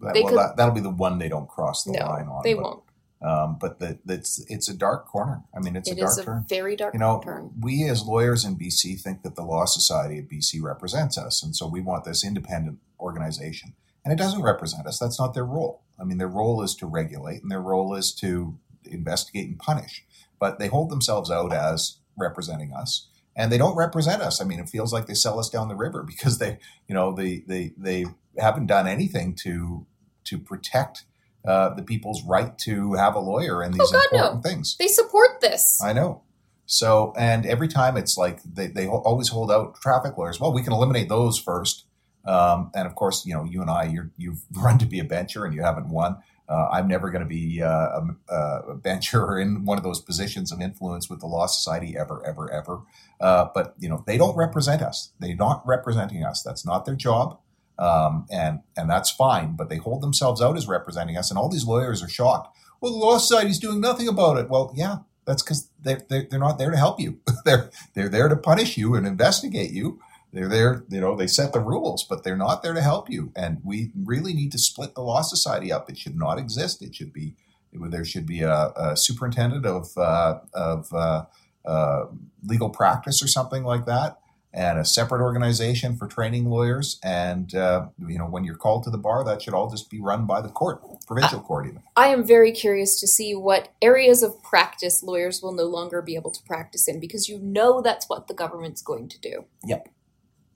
well, 0.00 0.12
could- 0.14 0.36
that, 0.38 0.56
that'll 0.56 0.74
be 0.74 0.80
the 0.80 0.90
one 0.90 1.18
they 1.18 1.28
don't 1.28 1.48
cross 1.48 1.84
the 1.84 1.92
no 1.92 2.06
line 2.06 2.26
on. 2.26 2.40
they 2.44 2.54
but, 2.54 2.62
won't 2.62 2.82
Um, 3.22 3.56
but 3.60 3.78
the, 3.78 3.98
it's 4.08 4.44
it's 4.48 4.68
a 4.68 4.74
dark 4.74 5.06
corner. 5.06 5.44
I 5.56 5.60
mean, 5.60 5.76
it's 5.76 5.88
It 5.88 5.92
a 5.92 6.00
dark 6.00 6.10
is 6.10 6.18
a 6.18 6.24
turn. 6.24 6.44
very 6.48 6.74
dark 6.74 6.92
You 6.94 6.98
know, 7.00 7.20
turn 7.24 7.52
we 7.60 7.88
as 7.88 8.02
lawyers 8.04 8.44
in 8.44 8.56
BC 8.56 9.00
think 9.00 9.22
that 9.22 9.36
the 9.36 9.44
Law 9.44 9.64
Society 9.64 10.18
of 10.18 10.24
BC 10.26 10.60
represents 10.60 11.16
us, 11.16 11.40
and 11.44 11.54
so 11.54 11.68
we 11.68 11.80
want 11.80 12.04
this 12.04 12.24
independent 12.24 12.78
organization. 12.98 13.74
And 14.04 14.12
it 14.12 14.16
doesn't 14.18 14.42
represent 14.42 14.88
us. 14.88 14.98
That's 14.98 15.20
not 15.20 15.34
their 15.34 15.44
role. 15.46 15.82
I 16.00 16.02
mean, 16.02 16.18
their 16.18 16.26
role 16.26 16.62
is 16.64 16.74
to 16.76 16.86
regulate, 16.86 17.42
and 17.42 17.50
their 17.52 17.60
role 17.62 17.94
is 17.94 18.12
to 18.14 18.58
investigate 18.84 19.48
and 19.48 19.58
punish. 19.60 20.04
But 20.40 20.58
they 20.58 20.66
hold 20.66 20.90
themselves 20.90 21.30
out 21.30 21.52
as 21.52 21.98
representing 22.18 22.72
us, 22.72 23.06
and 23.36 23.50
they 23.50 23.58
don't 23.58 23.76
represent 23.76 24.22
us. 24.22 24.40
I 24.40 24.44
mean, 24.44 24.60
it 24.60 24.68
feels 24.68 24.92
like 24.92 25.06
they 25.06 25.14
sell 25.14 25.38
us 25.38 25.48
down 25.48 25.68
the 25.68 25.74
river 25.76 26.02
because 26.06 26.38
they, 26.38 26.58
you 26.88 26.94
know, 26.94 27.12
they 27.12 27.42
they 27.46 27.72
they 27.76 28.04
haven't 28.38 28.66
done 28.66 28.86
anything 28.86 29.34
to 29.42 29.86
to 30.24 30.38
protect 30.38 31.04
uh, 31.44 31.70
the 31.74 31.82
people's 31.82 32.22
right 32.24 32.56
to 32.58 32.94
have 32.94 33.14
a 33.16 33.18
lawyer 33.18 33.62
in 33.62 33.72
these 33.72 33.80
Oh, 33.82 33.92
God, 33.92 34.06
no. 34.12 34.18
important 34.18 34.44
things. 34.44 34.76
they 34.78 34.86
support 34.86 35.40
this 35.40 35.80
I 35.82 35.92
know. 35.92 36.22
So, 36.66 37.12
and 37.18 37.44
every 37.44 37.66
time 37.68 37.96
it's 37.96 38.16
like 38.16 38.40
they, 38.44 38.68
they 38.68 38.86
always 38.86 39.28
hold 39.28 39.50
out 39.50 39.74
traffic 39.80 40.16
lawyers. 40.16 40.38
Well, 40.40 40.52
we 40.54 40.62
can 40.62 40.72
eliminate 40.72 41.08
those 41.08 41.38
first. 41.38 41.84
Um, 42.24 42.70
and 42.74 42.86
of 42.86 42.94
course, 42.94 43.26
you 43.26 43.34
know, 43.34 43.42
you 43.44 43.60
and 43.60 43.68
I, 43.68 43.84
you're, 43.84 44.10
you've 44.16 44.42
run 44.56 44.78
to 44.78 44.86
be 44.86 45.00
a 45.00 45.04
bencher 45.04 45.44
and 45.44 45.52
you 45.54 45.62
haven't 45.62 45.88
won. 45.88 46.18
Uh, 46.52 46.68
I'm 46.70 46.86
never 46.86 47.10
going 47.10 47.22
to 47.22 47.28
be 47.28 47.62
uh, 47.62 48.00
a, 48.28 48.34
a 48.34 48.74
bencher 48.74 49.24
or 49.24 49.38
in 49.38 49.64
one 49.64 49.78
of 49.78 49.84
those 49.84 50.00
positions 50.00 50.52
of 50.52 50.60
influence 50.60 51.08
with 51.08 51.20
the 51.20 51.26
Law 51.26 51.46
Society 51.46 51.96
ever, 51.96 52.22
ever, 52.26 52.50
ever. 52.52 52.80
Uh, 53.20 53.46
but, 53.54 53.74
you 53.78 53.88
know, 53.88 54.04
they 54.06 54.18
don't 54.18 54.36
represent 54.36 54.82
us. 54.82 55.12
They're 55.18 55.34
not 55.34 55.62
representing 55.66 56.24
us. 56.24 56.42
That's 56.42 56.66
not 56.66 56.84
their 56.84 56.94
job. 56.94 57.38
Um, 57.78 58.26
and, 58.30 58.60
and 58.76 58.90
that's 58.90 59.10
fine. 59.10 59.56
But 59.56 59.70
they 59.70 59.78
hold 59.78 60.02
themselves 60.02 60.42
out 60.42 60.58
as 60.58 60.68
representing 60.68 61.16
us. 61.16 61.30
And 61.30 61.38
all 61.38 61.48
these 61.48 61.64
lawyers 61.64 62.02
are 62.02 62.08
shocked. 62.08 62.54
Well, 62.82 62.92
the 62.92 62.98
Law 62.98 63.16
Society's 63.16 63.58
doing 63.58 63.80
nothing 63.80 64.06
about 64.06 64.36
it. 64.36 64.50
Well, 64.50 64.74
yeah, 64.76 64.98
that's 65.24 65.42
because 65.42 65.70
they're, 65.80 66.02
they're, 66.10 66.26
they're 66.30 66.38
not 66.38 66.58
there 66.58 66.70
to 66.70 66.76
help 66.76 67.00
you. 67.00 67.18
they're, 67.46 67.70
they're 67.94 68.10
there 68.10 68.28
to 68.28 68.36
punish 68.36 68.76
you 68.76 68.94
and 68.94 69.06
investigate 69.06 69.70
you. 69.70 70.00
They're 70.32 70.48
there, 70.48 70.84
you 70.88 71.00
know, 71.00 71.14
they 71.14 71.26
set 71.26 71.52
the 71.52 71.60
rules, 71.60 72.04
but 72.04 72.24
they're 72.24 72.36
not 72.36 72.62
there 72.62 72.72
to 72.72 72.80
help 72.80 73.10
you. 73.10 73.32
And 73.36 73.60
we 73.62 73.92
really 73.94 74.32
need 74.32 74.52
to 74.52 74.58
split 74.58 74.94
the 74.94 75.02
Law 75.02 75.20
Society 75.20 75.70
up. 75.70 75.90
It 75.90 75.98
should 75.98 76.16
not 76.16 76.38
exist. 76.38 76.82
It 76.82 76.94
should 76.94 77.12
be, 77.12 77.34
there 77.72 78.04
should 78.04 78.24
be 78.24 78.40
a, 78.40 78.72
a 78.74 78.96
superintendent 78.96 79.66
of, 79.66 79.96
uh, 79.96 80.40
of 80.54 80.90
uh, 80.92 81.24
uh, 81.66 82.06
legal 82.44 82.70
practice 82.70 83.22
or 83.22 83.28
something 83.28 83.62
like 83.62 83.84
that, 83.86 84.18
and 84.54 84.78
a 84.78 84.84
separate 84.84 85.22
organization 85.22 85.96
for 85.96 86.06
training 86.06 86.46
lawyers. 86.46 86.98
And, 87.04 87.54
uh, 87.54 87.86
you 88.06 88.18
know, 88.18 88.26
when 88.26 88.44
you're 88.44 88.56
called 88.56 88.84
to 88.84 88.90
the 88.90 88.98
bar, 88.98 89.24
that 89.24 89.42
should 89.42 89.54
all 89.54 89.70
just 89.70 89.90
be 89.90 90.00
run 90.00 90.26
by 90.26 90.40
the 90.40 90.48
court, 90.48 90.82
provincial 91.06 91.40
court 91.40 91.66
even. 91.66 91.82
I 91.94 92.08
am 92.08 92.24
very 92.26 92.52
curious 92.52 92.98
to 93.00 93.06
see 93.06 93.34
what 93.34 93.68
areas 93.80 94.22
of 94.22 94.42
practice 94.42 95.02
lawyers 95.02 95.42
will 95.42 95.52
no 95.52 95.64
longer 95.64 96.02
be 96.02 96.16
able 96.16 96.30
to 96.30 96.42
practice 96.42 96.88
in 96.88 97.00
because 97.00 97.28
you 97.28 97.38
know 97.38 97.80
that's 97.80 98.08
what 98.08 98.28
the 98.28 98.34
government's 98.34 98.82
going 98.82 99.08
to 99.10 99.20
do. 99.20 99.44
Yep. 99.64 99.88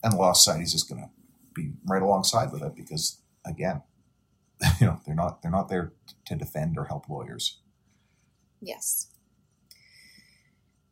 And 0.07 0.12
the 0.12 0.19
Law 0.19 0.35
Society's 0.35 0.71
just 0.71 0.88
going 0.88 1.03
to 1.03 1.11
be 1.53 1.73
right 1.85 2.01
alongside 2.01 2.53
with 2.53 2.62
it 2.62 2.77
because, 2.77 3.21
again, 3.45 3.83
you 4.81 4.87
know, 4.87 5.01
they're 5.05 5.16
not 5.16 5.42
they're 5.42 5.51
not 5.51 5.69
there 5.69 5.95
to 6.27 6.37
defend 6.37 6.79
or 6.79 6.85
help 6.85 7.09
lawyers. 7.09 7.59
Yes. 8.61 9.09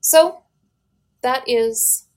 So 0.01 0.43
that 1.23 1.45
is 1.47 2.09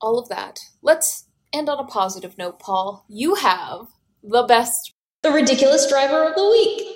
all 0.00 0.18
of 0.18 0.30
that. 0.30 0.60
Let's 0.80 1.26
end 1.52 1.68
on 1.68 1.78
a 1.78 1.84
positive 1.84 2.38
note, 2.38 2.58
Paul. 2.58 3.04
You 3.06 3.34
have 3.34 3.88
the 4.22 4.44
best, 4.44 4.94
the 5.20 5.30
ridiculous 5.30 5.86
driver 5.86 6.24
of 6.24 6.34
the 6.36 6.48
week. 6.48 6.91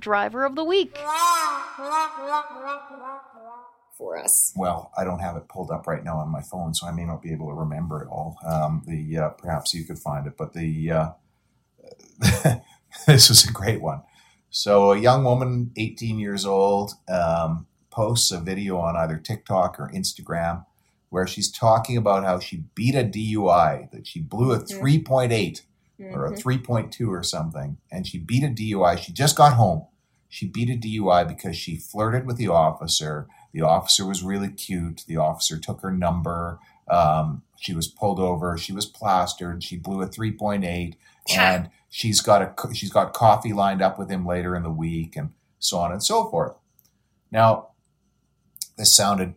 Driver 0.00 0.44
of 0.44 0.54
the 0.54 0.64
week. 0.64 0.96
For 3.96 4.16
us. 4.16 4.52
Well, 4.56 4.92
I 4.96 5.02
don't 5.04 5.18
have 5.18 5.36
it 5.36 5.48
pulled 5.48 5.70
up 5.72 5.86
right 5.88 6.04
now 6.04 6.18
on 6.18 6.28
my 6.28 6.40
phone, 6.40 6.72
so 6.72 6.86
I 6.86 6.92
may 6.92 7.04
not 7.04 7.20
be 7.20 7.32
able 7.32 7.48
to 7.48 7.54
remember 7.54 8.00
it 8.02 8.08
all. 8.08 8.36
Um, 8.46 8.82
the 8.86 9.18
uh, 9.18 9.28
perhaps 9.30 9.74
you 9.74 9.84
could 9.84 9.98
find 9.98 10.26
it, 10.26 10.36
but 10.38 10.52
the 10.52 10.90
uh, 10.92 11.10
this 13.06 13.28
was 13.28 13.48
a 13.48 13.52
great 13.52 13.80
one. 13.80 14.02
So 14.50 14.92
a 14.92 14.98
young 14.98 15.24
woman, 15.24 15.72
18 15.76 16.18
years 16.18 16.46
old, 16.46 16.92
um, 17.08 17.66
posts 17.90 18.30
a 18.30 18.38
video 18.40 18.78
on 18.78 18.96
either 18.96 19.16
TikTok 19.18 19.78
or 19.80 19.90
Instagram 19.92 20.64
where 21.10 21.26
she's 21.26 21.50
talking 21.50 21.96
about 21.96 22.22
how 22.24 22.38
she 22.38 22.64
beat 22.74 22.94
a 22.94 23.02
DUI, 23.02 23.90
that 23.90 24.06
she 24.06 24.20
blew 24.20 24.52
a 24.52 24.58
Mhm. 24.60 24.78
3.8 24.78 25.62
or 26.14 26.26
a 26.26 26.32
Mhm. 26.32 26.38
3.2 26.38 27.10
or 27.10 27.22
something, 27.24 27.78
and 27.90 28.06
she 28.06 28.18
beat 28.18 28.44
a 28.44 28.48
DUI. 28.48 28.94
She 28.96 29.12
just 29.12 29.36
got 29.36 29.54
home. 29.54 29.86
She 30.28 30.46
beat 30.46 30.70
a 30.70 30.76
DUI 30.76 31.26
because 31.26 31.56
she 31.56 31.76
flirted 31.76 32.26
with 32.26 32.36
the 32.36 32.48
officer. 32.48 33.28
The 33.52 33.62
officer 33.62 34.06
was 34.06 34.22
really 34.22 34.50
cute. 34.50 35.04
The 35.06 35.16
officer 35.16 35.58
took 35.58 35.80
her 35.80 35.90
number. 35.90 36.58
Um, 36.90 37.42
she 37.56 37.74
was 37.74 37.88
pulled 37.88 38.20
over. 38.20 38.56
She 38.58 38.72
was 38.72 38.86
plastered. 38.86 39.62
She 39.64 39.76
blew 39.76 40.02
a 40.02 40.06
3.8 40.06 40.94
and 41.36 41.70
she's 41.88 42.20
got 42.20 42.42
a 42.42 42.74
she's 42.74 42.92
got 42.92 43.12
coffee 43.12 43.52
lined 43.52 43.82
up 43.82 43.98
with 43.98 44.10
him 44.10 44.26
later 44.26 44.54
in 44.56 44.62
the 44.62 44.70
week 44.70 45.16
and 45.16 45.30
so 45.58 45.78
on 45.78 45.92
and 45.92 46.02
so 46.02 46.28
forth. 46.30 46.54
Now, 47.30 47.68
this 48.76 48.94
sounded 48.94 49.34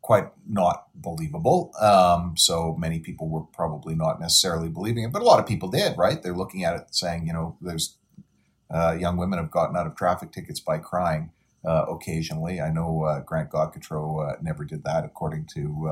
quite 0.00 0.28
not 0.48 0.86
believable. 0.94 1.72
Um, 1.80 2.34
so 2.36 2.74
many 2.76 2.98
people 2.98 3.28
were 3.28 3.42
probably 3.42 3.94
not 3.94 4.20
necessarily 4.20 4.68
believing 4.68 5.04
it, 5.04 5.12
but 5.12 5.22
a 5.22 5.24
lot 5.24 5.38
of 5.38 5.46
people 5.46 5.70
did, 5.70 5.96
right? 5.96 6.20
They're 6.20 6.36
looking 6.36 6.64
at 6.64 6.74
it 6.74 6.86
saying, 6.90 7.26
you 7.26 7.32
know, 7.32 7.56
there's 7.60 7.96
uh, 8.72 8.92
young 8.98 9.16
women 9.16 9.38
have 9.38 9.50
gotten 9.50 9.76
out 9.76 9.86
of 9.86 9.96
traffic 9.96 10.32
tickets 10.32 10.60
by 10.60 10.78
crying 10.78 11.30
uh, 11.64 11.84
occasionally. 11.88 12.60
I 12.60 12.70
know 12.70 13.04
uh, 13.04 13.20
Grant 13.20 13.50
Godkatro 13.50 14.32
uh, 14.32 14.36
never 14.42 14.64
did 14.64 14.84
that, 14.84 15.04
according 15.04 15.46
to 15.54 15.88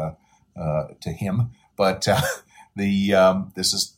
uh, 0.57 0.61
uh, 0.61 0.88
to 1.01 1.11
him. 1.11 1.51
But 1.77 2.07
the 2.77 3.14
um, 3.14 3.53
this 3.55 3.73
is 3.73 3.97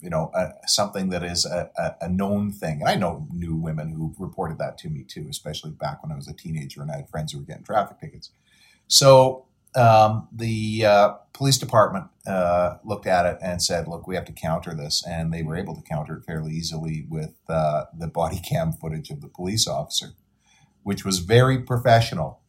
you 0.00 0.10
know 0.10 0.32
something 0.66 1.10
that 1.10 1.22
is 1.22 1.44
a, 1.44 1.96
a, 2.00 2.08
known 2.08 2.50
thing. 2.50 2.80
And 2.80 2.88
I 2.88 2.96
know 2.96 3.26
new 3.32 3.54
women 3.54 3.92
who 3.92 4.14
reported 4.18 4.58
that 4.58 4.76
to 4.78 4.88
me 4.88 5.04
too, 5.04 5.26
especially 5.30 5.70
back 5.70 6.02
when 6.02 6.10
I 6.10 6.16
was 6.16 6.26
a 6.26 6.32
teenager 6.32 6.82
and 6.82 6.90
I 6.90 6.96
had 6.96 7.08
friends 7.08 7.32
who 7.32 7.38
were 7.38 7.44
getting 7.44 7.62
traffic 7.62 8.00
tickets. 8.00 8.30
So 8.88 9.46
um, 9.74 10.28
the 10.32 10.84
uh, 10.84 11.08
police 11.32 11.58
department 11.58 12.06
uh, 12.26 12.76
looked 12.84 13.06
at 13.06 13.26
it 13.26 13.38
and 13.42 13.62
said, 13.62 13.88
"Look, 13.88 14.06
we 14.06 14.14
have 14.14 14.24
to 14.26 14.32
counter 14.32 14.74
this," 14.74 15.04
and 15.06 15.32
they 15.32 15.42
were 15.42 15.56
able 15.56 15.74
to 15.74 15.82
counter 15.82 16.16
it 16.16 16.24
fairly 16.24 16.52
easily 16.52 17.06
with 17.08 17.34
uh, 17.48 17.84
the 17.96 18.06
body 18.06 18.40
cam 18.40 18.72
footage 18.72 19.10
of 19.10 19.20
the 19.20 19.28
police 19.28 19.66
officer, 19.66 20.14
which 20.82 21.04
was 21.04 21.18
very 21.18 21.58
professional. 21.58 22.40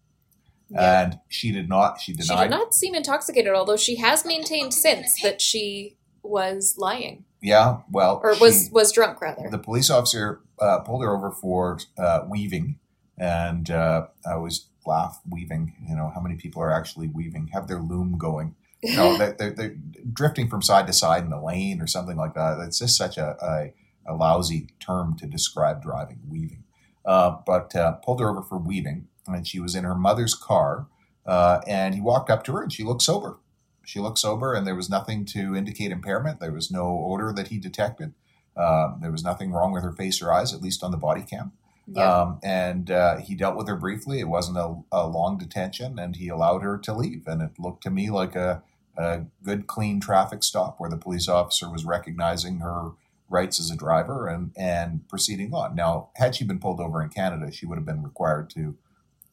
Yeah. 0.70 1.02
And 1.02 1.20
she 1.30 1.52
did 1.52 1.70
not. 1.70 2.02
She 2.02 2.14
denied. 2.14 2.38
She 2.38 2.44
did 2.44 2.50
not 2.50 2.74
seem 2.74 2.96
intoxicated, 2.96 3.54
although 3.54 3.78
she 3.78 3.98
has 3.98 4.26
maintained 4.26 4.74
since 4.74 5.22
that 5.22 5.42
she 5.42 5.98
was 6.24 6.76
lying. 6.78 7.26
Yeah, 7.42 7.80
well, 7.92 8.22
or 8.24 8.36
was 8.40 8.66
she, 8.66 8.72
was 8.72 8.92
drunk 8.92 9.22
rather. 9.22 9.50
The 9.50 9.60
police 9.60 9.90
officer 9.90 10.42
uh, 10.60 10.80
pulled 10.80 11.04
her 11.04 11.14
over 11.14 11.30
for 11.30 11.80
uh, 11.98 12.22
weaving, 12.28 12.80
and 13.18 13.70
uh, 13.70 14.08
I 14.26 14.38
was 14.38 14.68
laugh 14.86 15.22
weaving. 15.30 15.76
You 15.88 15.96
know, 15.96 16.12
how 16.14 16.22
many 16.22 16.36
people 16.36 16.62
are 16.62 16.72
actually 16.72 17.08
weaving, 17.08 17.50
have 17.54 17.68
their 17.68 17.80
loom 17.80 18.18
going? 18.18 18.56
You 18.86 18.98
know, 18.98 19.18
they're, 19.18 19.32
they're, 19.32 19.52
they're, 19.52 19.76
drifting 20.12 20.50
from 20.50 20.62
side 20.62 20.88
to 20.88 20.94
side 20.94 21.24
in 21.24 21.30
the 21.30 21.40
lane 21.40 21.80
or 21.80 21.88
something 21.88 22.18
like 22.18 22.34
that. 22.34 22.60
It's 22.60 22.80
just 22.80 22.98
such 22.98 23.18
a, 23.18 23.38
a, 23.42 23.74
a 24.12 24.14
lousy 24.14 24.68
term 24.82 25.16
to 25.20 25.26
describe 25.26 25.82
driving, 25.82 26.20
weaving. 26.28 26.66
Uh, 27.06 27.38
but 27.46 27.74
uh, 27.78 27.94
pulled 27.94 28.20
her 28.20 28.28
over 28.30 28.42
for 28.42 28.58
weaving, 28.58 29.08
and 29.26 29.48
she 29.48 29.62
was 29.62 29.74
in 29.74 29.86
her 29.86 29.96
mother's 29.96 30.36
car. 30.36 30.88
Uh, 31.26 31.62
and 31.66 31.96
he 31.96 32.02
walked 32.02 32.30
up 32.30 32.44
to 32.44 32.52
her, 32.52 32.62
and 32.62 32.74
she 32.74 32.84
looked 32.84 33.02
sober. 33.02 33.38
She 33.86 34.00
looked 34.00 34.20
sober, 34.20 34.54
and 34.54 34.68
there 34.68 34.76
was 34.76 34.90
nothing 34.90 35.24
to 35.28 35.56
indicate 35.56 35.92
impairment. 35.92 36.42
There 36.42 36.52
was 36.52 36.70
no 36.70 37.06
odor 37.08 37.32
that 37.34 37.48
he 37.48 37.60
detected. 37.60 38.14
Uh, 38.56 38.96
there 39.02 39.12
was 39.12 39.24
nothing 39.24 39.52
wrong 39.52 39.72
with 39.72 39.84
her 39.84 39.92
face 39.92 40.22
or 40.22 40.32
eyes, 40.32 40.54
at 40.54 40.62
least 40.62 40.84
on 40.84 40.92
the 40.92 40.98
body 40.98 41.22
cam. 41.22 41.54
Yeah. 41.88 42.22
Um, 42.22 42.40
and 42.44 42.90
uh, 42.90 43.18
he 43.18 43.36
dealt 43.36 43.58
with 43.58 43.68
her 43.68 43.76
briefly. 43.76 44.20
It 44.20 44.30
wasn't 44.30 44.58
a, 44.58 44.76
a, 44.92 45.08
long 45.08 45.38
detention, 45.38 46.00
and 46.00 46.16
he 46.16 46.30
allowed 46.30 46.64
her 46.64 46.78
to 46.78 46.94
leave. 46.94 47.24
And 47.28 47.42
it 47.42 47.60
looked 47.60 47.84
to 47.84 47.90
me 47.90 48.10
like 48.10 48.36
a, 48.36 48.64
a, 48.98 49.24
good, 49.44 49.68
clean 49.68 50.00
traffic 50.00 50.44
stop 50.44 50.80
where 50.80 50.90
the 50.90 50.98
police 50.98 51.28
officer 51.28 51.70
was 51.70 51.84
recognizing 51.84 52.60
her 52.60 52.92
rights 53.30 53.60
as 53.60 53.70
a 53.70 53.76
driver 53.76 54.28
and, 54.28 54.52
and 54.56 55.08
proceeding 55.10 55.54
on. 55.54 55.76
Now, 55.76 56.10
had 56.16 56.36
she 56.36 56.46
been 56.46 56.60
pulled 56.60 56.80
over 56.80 57.02
in 57.02 57.10
Canada, 57.10 57.52
she 57.52 57.66
would 57.66 57.78
have 57.78 57.86
been 57.86 58.04
required 58.04 58.50
to 58.52 58.78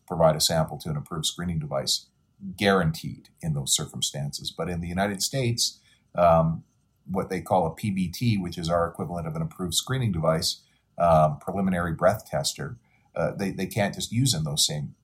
provide 0.08 0.34
a 0.34 0.40
sample 0.40 0.78
to 0.78 0.90
an 0.90 0.96
approved 0.96 1.26
screening 1.26 1.60
device, 1.60 2.06
guaranteed 2.56 3.28
in 3.40 3.54
those 3.54 3.74
circumstances. 3.74 4.50
But 4.50 4.68
in 4.68 4.80
the 4.80 4.88
United 4.88 5.22
States, 5.22 5.78
um, 6.16 6.64
what 7.08 7.30
they 7.30 7.40
call 7.40 7.66
a 7.66 7.70
PBT, 7.70 8.40
which 8.40 8.58
is 8.58 8.68
our 8.68 8.88
equivalent 8.88 9.26
of 9.26 9.36
an 9.36 9.42
approved 9.42 9.74
screening 9.74 10.10
device, 10.10 10.62
um, 11.00 11.38
preliminary 11.38 11.94
breath 11.94 12.28
tester, 12.30 12.76
uh, 13.16 13.32
they, 13.32 13.50
they 13.50 13.66
can't 13.66 13.94
just 13.94 14.12
use 14.12 14.34
in 14.34 14.44
those 14.44 14.66
same 14.66 14.94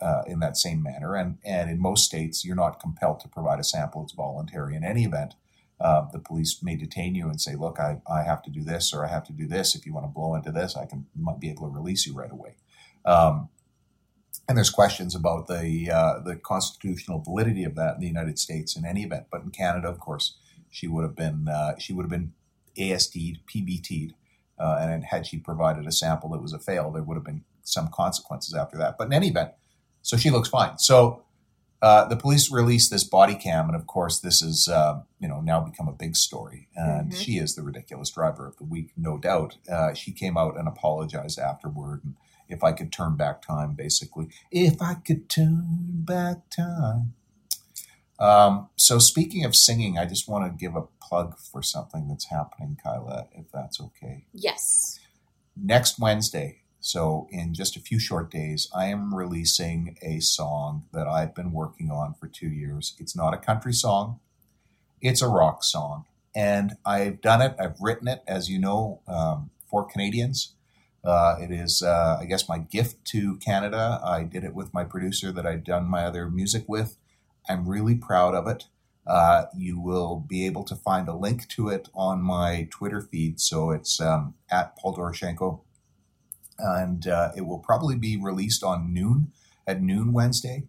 uh, 0.00 0.22
in 0.26 0.40
that 0.40 0.56
same 0.56 0.82
manner. 0.82 1.14
And 1.14 1.38
and 1.44 1.70
in 1.70 1.80
most 1.80 2.04
states, 2.04 2.44
you're 2.44 2.56
not 2.56 2.80
compelled 2.80 3.20
to 3.20 3.28
provide 3.28 3.60
a 3.60 3.64
sample; 3.64 4.02
it's 4.02 4.12
voluntary. 4.12 4.74
In 4.74 4.82
any 4.82 5.04
event, 5.04 5.34
uh, 5.80 6.06
the 6.12 6.18
police 6.18 6.60
may 6.62 6.76
detain 6.76 7.14
you 7.14 7.28
and 7.28 7.40
say, 7.40 7.54
"Look, 7.54 7.78
I, 7.78 8.00
I 8.10 8.22
have 8.22 8.42
to 8.44 8.50
do 8.50 8.64
this 8.64 8.92
or 8.92 9.04
I 9.04 9.08
have 9.08 9.24
to 9.24 9.32
do 9.32 9.46
this. 9.46 9.76
If 9.76 9.86
you 9.86 9.94
want 9.94 10.06
to 10.06 10.12
blow 10.12 10.34
into 10.34 10.50
this, 10.50 10.76
I 10.76 10.86
can 10.86 11.06
might 11.14 11.38
be 11.38 11.50
able 11.50 11.68
to 11.68 11.74
release 11.74 12.06
you 12.06 12.14
right 12.14 12.32
away." 12.32 12.56
Um, 13.04 13.48
and 14.48 14.56
there's 14.56 14.70
questions 14.70 15.14
about 15.14 15.46
the 15.46 15.90
uh, 15.90 16.18
the 16.20 16.36
constitutional 16.36 17.20
validity 17.20 17.64
of 17.64 17.74
that 17.76 17.94
in 17.94 18.00
the 18.00 18.06
United 18.06 18.38
States. 18.38 18.76
In 18.76 18.84
any 18.84 19.04
event, 19.04 19.26
but 19.30 19.42
in 19.42 19.50
Canada, 19.50 19.88
of 19.88 20.00
course, 20.00 20.36
she 20.70 20.88
would 20.88 21.04
have 21.04 21.14
been 21.14 21.46
uh, 21.48 21.78
she 21.78 21.92
would 21.92 22.02
have 22.02 22.10
been 22.10 22.32
ASD'd, 22.76 23.40
PBT'd, 23.46 24.14
uh, 24.58 24.78
and 24.80 25.04
had 25.04 25.26
she 25.26 25.38
provided 25.38 25.86
a 25.86 25.92
sample 25.92 26.30
that 26.30 26.42
was 26.42 26.52
a 26.52 26.58
fail, 26.58 26.90
there 26.90 27.02
would 27.02 27.16
have 27.16 27.24
been 27.24 27.44
some 27.62 27.88
consequences 27.88 28.54
after 28.54 28.76
that. 28.78 28.96
But 28.98 29.08
in 29.08 29.12
any 29.12 29.28
event, 29.28 29.50
so 30.02 30.16
she 30.16 30.30
looks 30.30 30.48
fine. 30.48 30.78
So 30.78 31.22
uh, 31.82 32.06
the 32.06 32.16
police 32.16 32.50
released 32.50 32.90
this 32.90 33.02
body 33.02 33.34
cam, 33.34 33.66
and 33.66 33.74
of 33.74 33.88
course, 33.88 34.20
this 34.20 34.40
is 34.40 34.68
uh, 34.68 35.00
you 35.18 35.28
know 35.28 35.40
now 35.40 35.60
become 35.60 35.88
a 35.88 35.92
big 35.92 36.16
story. 36.16 36.68
And 36.76 37.10
mm-hmm. 37.10 37.18
she 37.18 37.38
is 37.38 37.54
the 37.54 37.62
ridiculous 37.62 38.10
driver 38.10 38.46
of 38.46 38.56
the 38.56 38.64
week, 38.64 38.92
no 38.96 39.18
doubt. 39.18 39.56
Uh, 39.70 39.92
she 39.94 40.12
came 40.12 40.36
out 40.36 40.56
and 40.56 40.68
apologized 40.68 41.40
afterward. 41.40 42.02
And 42.04 42.14
if 42.48 42.62
I 42.62 42.72
could 42.72 42.92
turn 42.92 43.16
back 43.16 43.42
time, 43.42 43.74
basically, 43.74 44.28
if 44.52 44.80
I 44.80 44.94
could 44.94 45.28
turn 45.28 45.64
back 46.04 46.48
time. 46.50 47.14
Um, 48.22 48.68
so 48.76 49.00
speaking 49.00 49.44
of 49.44 49.56
singing, 49.56 49.98
I 49.98 50.06
just 50.06 50.28
want 50.28 50.44
to 50.44 50.56
give 50.56 50.76
a 50.76 50.84
plug 51.02 51.36
for 51.38 51.60
something 51.60 52.06
that's 52.06 52.30
happening, 52.30 52.78
Kyla, 52.80 53.26
if 53.32 53.50
that's 53.52 53.80
okay. 53.80 54.26
Yes. 54.32 55.00
Next 55.56 55.98
Wednesday, 55.98 56.60
so 56.78 57.26
in 57.32 57.52
just 57.52 57.76
a 57.76 57.80
few 57.80 57.98
short 57.98 58.30
days, 58.30 58.68
I 58.72 58.86
am 58.86 59.12
releasing 59.12 59.98
a 60.02 60.20
song 60.20 60.84
that 60.92 61.08
I've 61.08 61.34
been 61.34 61.52
working 61.52 61.90
on 61.90 62.14
for 62.14 62.28
two 62.28 62.48
years. 62.48 62.94
It's 63.00 63.16
not 63.16 63.34
a 63.34 63.38
country 63.38 63.72
song, 63.72 64.20
it's 65.00 65.20
a 65.20 65.28
rock 65.28 65.64
song. 65.64 66.04
And 66.34 66.76
I've 66.86 67.20
done 67.20 67.42
it, 67.42 67.56
I've 67.58 67.80
written 67.80 68.06
it, 68.06 68.22
as 68.28 68.48
you 68.48 68.60
know, 68.60 69.00
um, 69.08 69.50
for 69.68 69.84
Canadians. 69.84 70.54
Uh, 71.04 71.34
it 71.40 71.50
is, 71.50 71.82
uh, 71.82 72.18
I 72.20 72.26
guess, 72.26 72.48
my 72.48 72.58
gift 72.58 73.04
to 73.06 73.36
Canada. 73.38 74.00
I 74.04 74.22
did 74.22 74.44
it 74.44 74.54
with 74.54 74.72
my 74.72 74.84
producer 74.84 75.32
that 75.32 75.44
I'd 75.44 75.64
done 75.64 75.86
my 75.86 76.04
other 76.04 76.30
music 76.30 76.64
with. 76.68 76.98
I'm 77.48 77.68
really 77.68 77.94
proud 77.94 78.34
of 78.34 78.46
it. 78.46 78.64
Uh, 79.06 79.46
you 79.56 79.80
will 79.80 80.24
be 80.28 80.46
able 80.46 80.64
to 80.64 80.76
find 80.76 81.08
a 81.08 81.16
link 81.16 81.48
to 81.48 81.68
it 81.68 81.88
on 81.94 82.22
my 82.22 82.68
Twitter 82.70 83.00
feed. 83.00 83.40
So 83.40 83.70
it's 83.70 84.00
um, 84.00 84.34
at 84.50 84.76
Paul 84.76 84.96
Doroshenko. 84.96 85.60
And 86.58 87.08
uh, 87.08 87.32
it 87.36 87.42
will 87.42 87.58
probably 87.58 87.96
be 87.96 88.16
released 88.16 88.62
on 88.62 88.94
noon, 88.94 89.32
at 89.66 89.82
noon 89.82 90.12
Wednesday. 90.12 90.64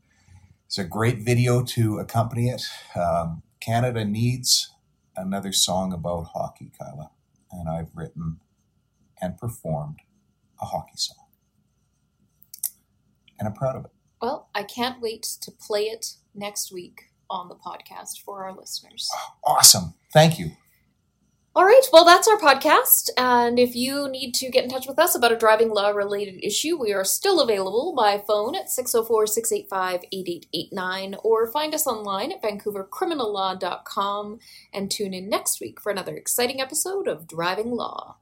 It's 0.66 0.80
a 0.80 0.84
great 0.84 1.20
video 1.20 1.64
to 1.64 2.00
accompany 2.00 2.50
it. 2.50 2.64
Um, 2.96 3.44
Canada 3.60 4.04
needs 4.04 4.74
another 5.16 5.52
song 5.52 5.94
about 5.94 6.30
hockey, 6.34 6.72
Kyla. 6.80 7.12
And 7.52 7.70
I've 7.70 7.92
written 7.94 8.40
and 9.22 9.38
performed 9.38 10.00
a 10.60 10.66
hockey 10.66 10.96
song. 10.96 11.28
And 13.38 13.48
I'm 13.48 13.54
proud 13.54 13.76
of 13.76 13.86
it. 13.86 13.92
Well, 14.20 14.50
I 14.56 14.64
can't 14.64 15.02
wait 15.02 15.24
to 15.42 15.52
play 15.52 15.84
it 15.84 16.14
next 16.36 16.72
week 16.72 17.10
on 17.30 17.50
the 17.50 17.56
podcast 17.56 18.22
for 18.24 18.44
our 18.46 18.54
listeners. 18.56 19.10
Awesome. 19.44 19.94
Thank 20.14 20.40
you. 20.40 20.52
All 21.56 21.66
right, 21.66 21.84
well, 21.94 22.04
that's 22.04 22.28
our 22.28 22.40
podcast. 22.40 23.12
And 23.16 23.60
if 23.60 23.76
you 23.76 24.10
need 24.10 24.32
to 24.34 24.50
get 24.50 24.64
in 24.64 24.72
touch 24.72 24.88
with 24.88 24.98
us 24.98 25.14
about 25.14 25.32
a 25.32 25.38
driving 25.38 25.70
law 25.70 25.90
related 25.90 26.44
issue, 26.44 26.76
we 26.82 26.92
are 26.94 27.04
still 27.04 27.40
available 27.42 27.94
by 27.96 28.18
phone 28.18 28.56
at 28.56 28.72
604 28.72 29.28
685 29.28 30.04
8889 30.12 31.16
or 31.24 31.52
find 31.52 31.76
us 31.76 31.86
online 31.86 32.32
at 32.32 32.42
vancouvercriminallaw.com 32.42 34.40
and 34.74 34.90
tune 34.90 35.14
in 35.14 35.30
next 35.30 35.62
week 35.62 35.80
for 35.80 35.92
another 35.92 36.16
exciting 36.16 36.60
episode 36.60 37.08
of 37.08 37.28
Driving 37.28 37.70
Law. 37.70 38.18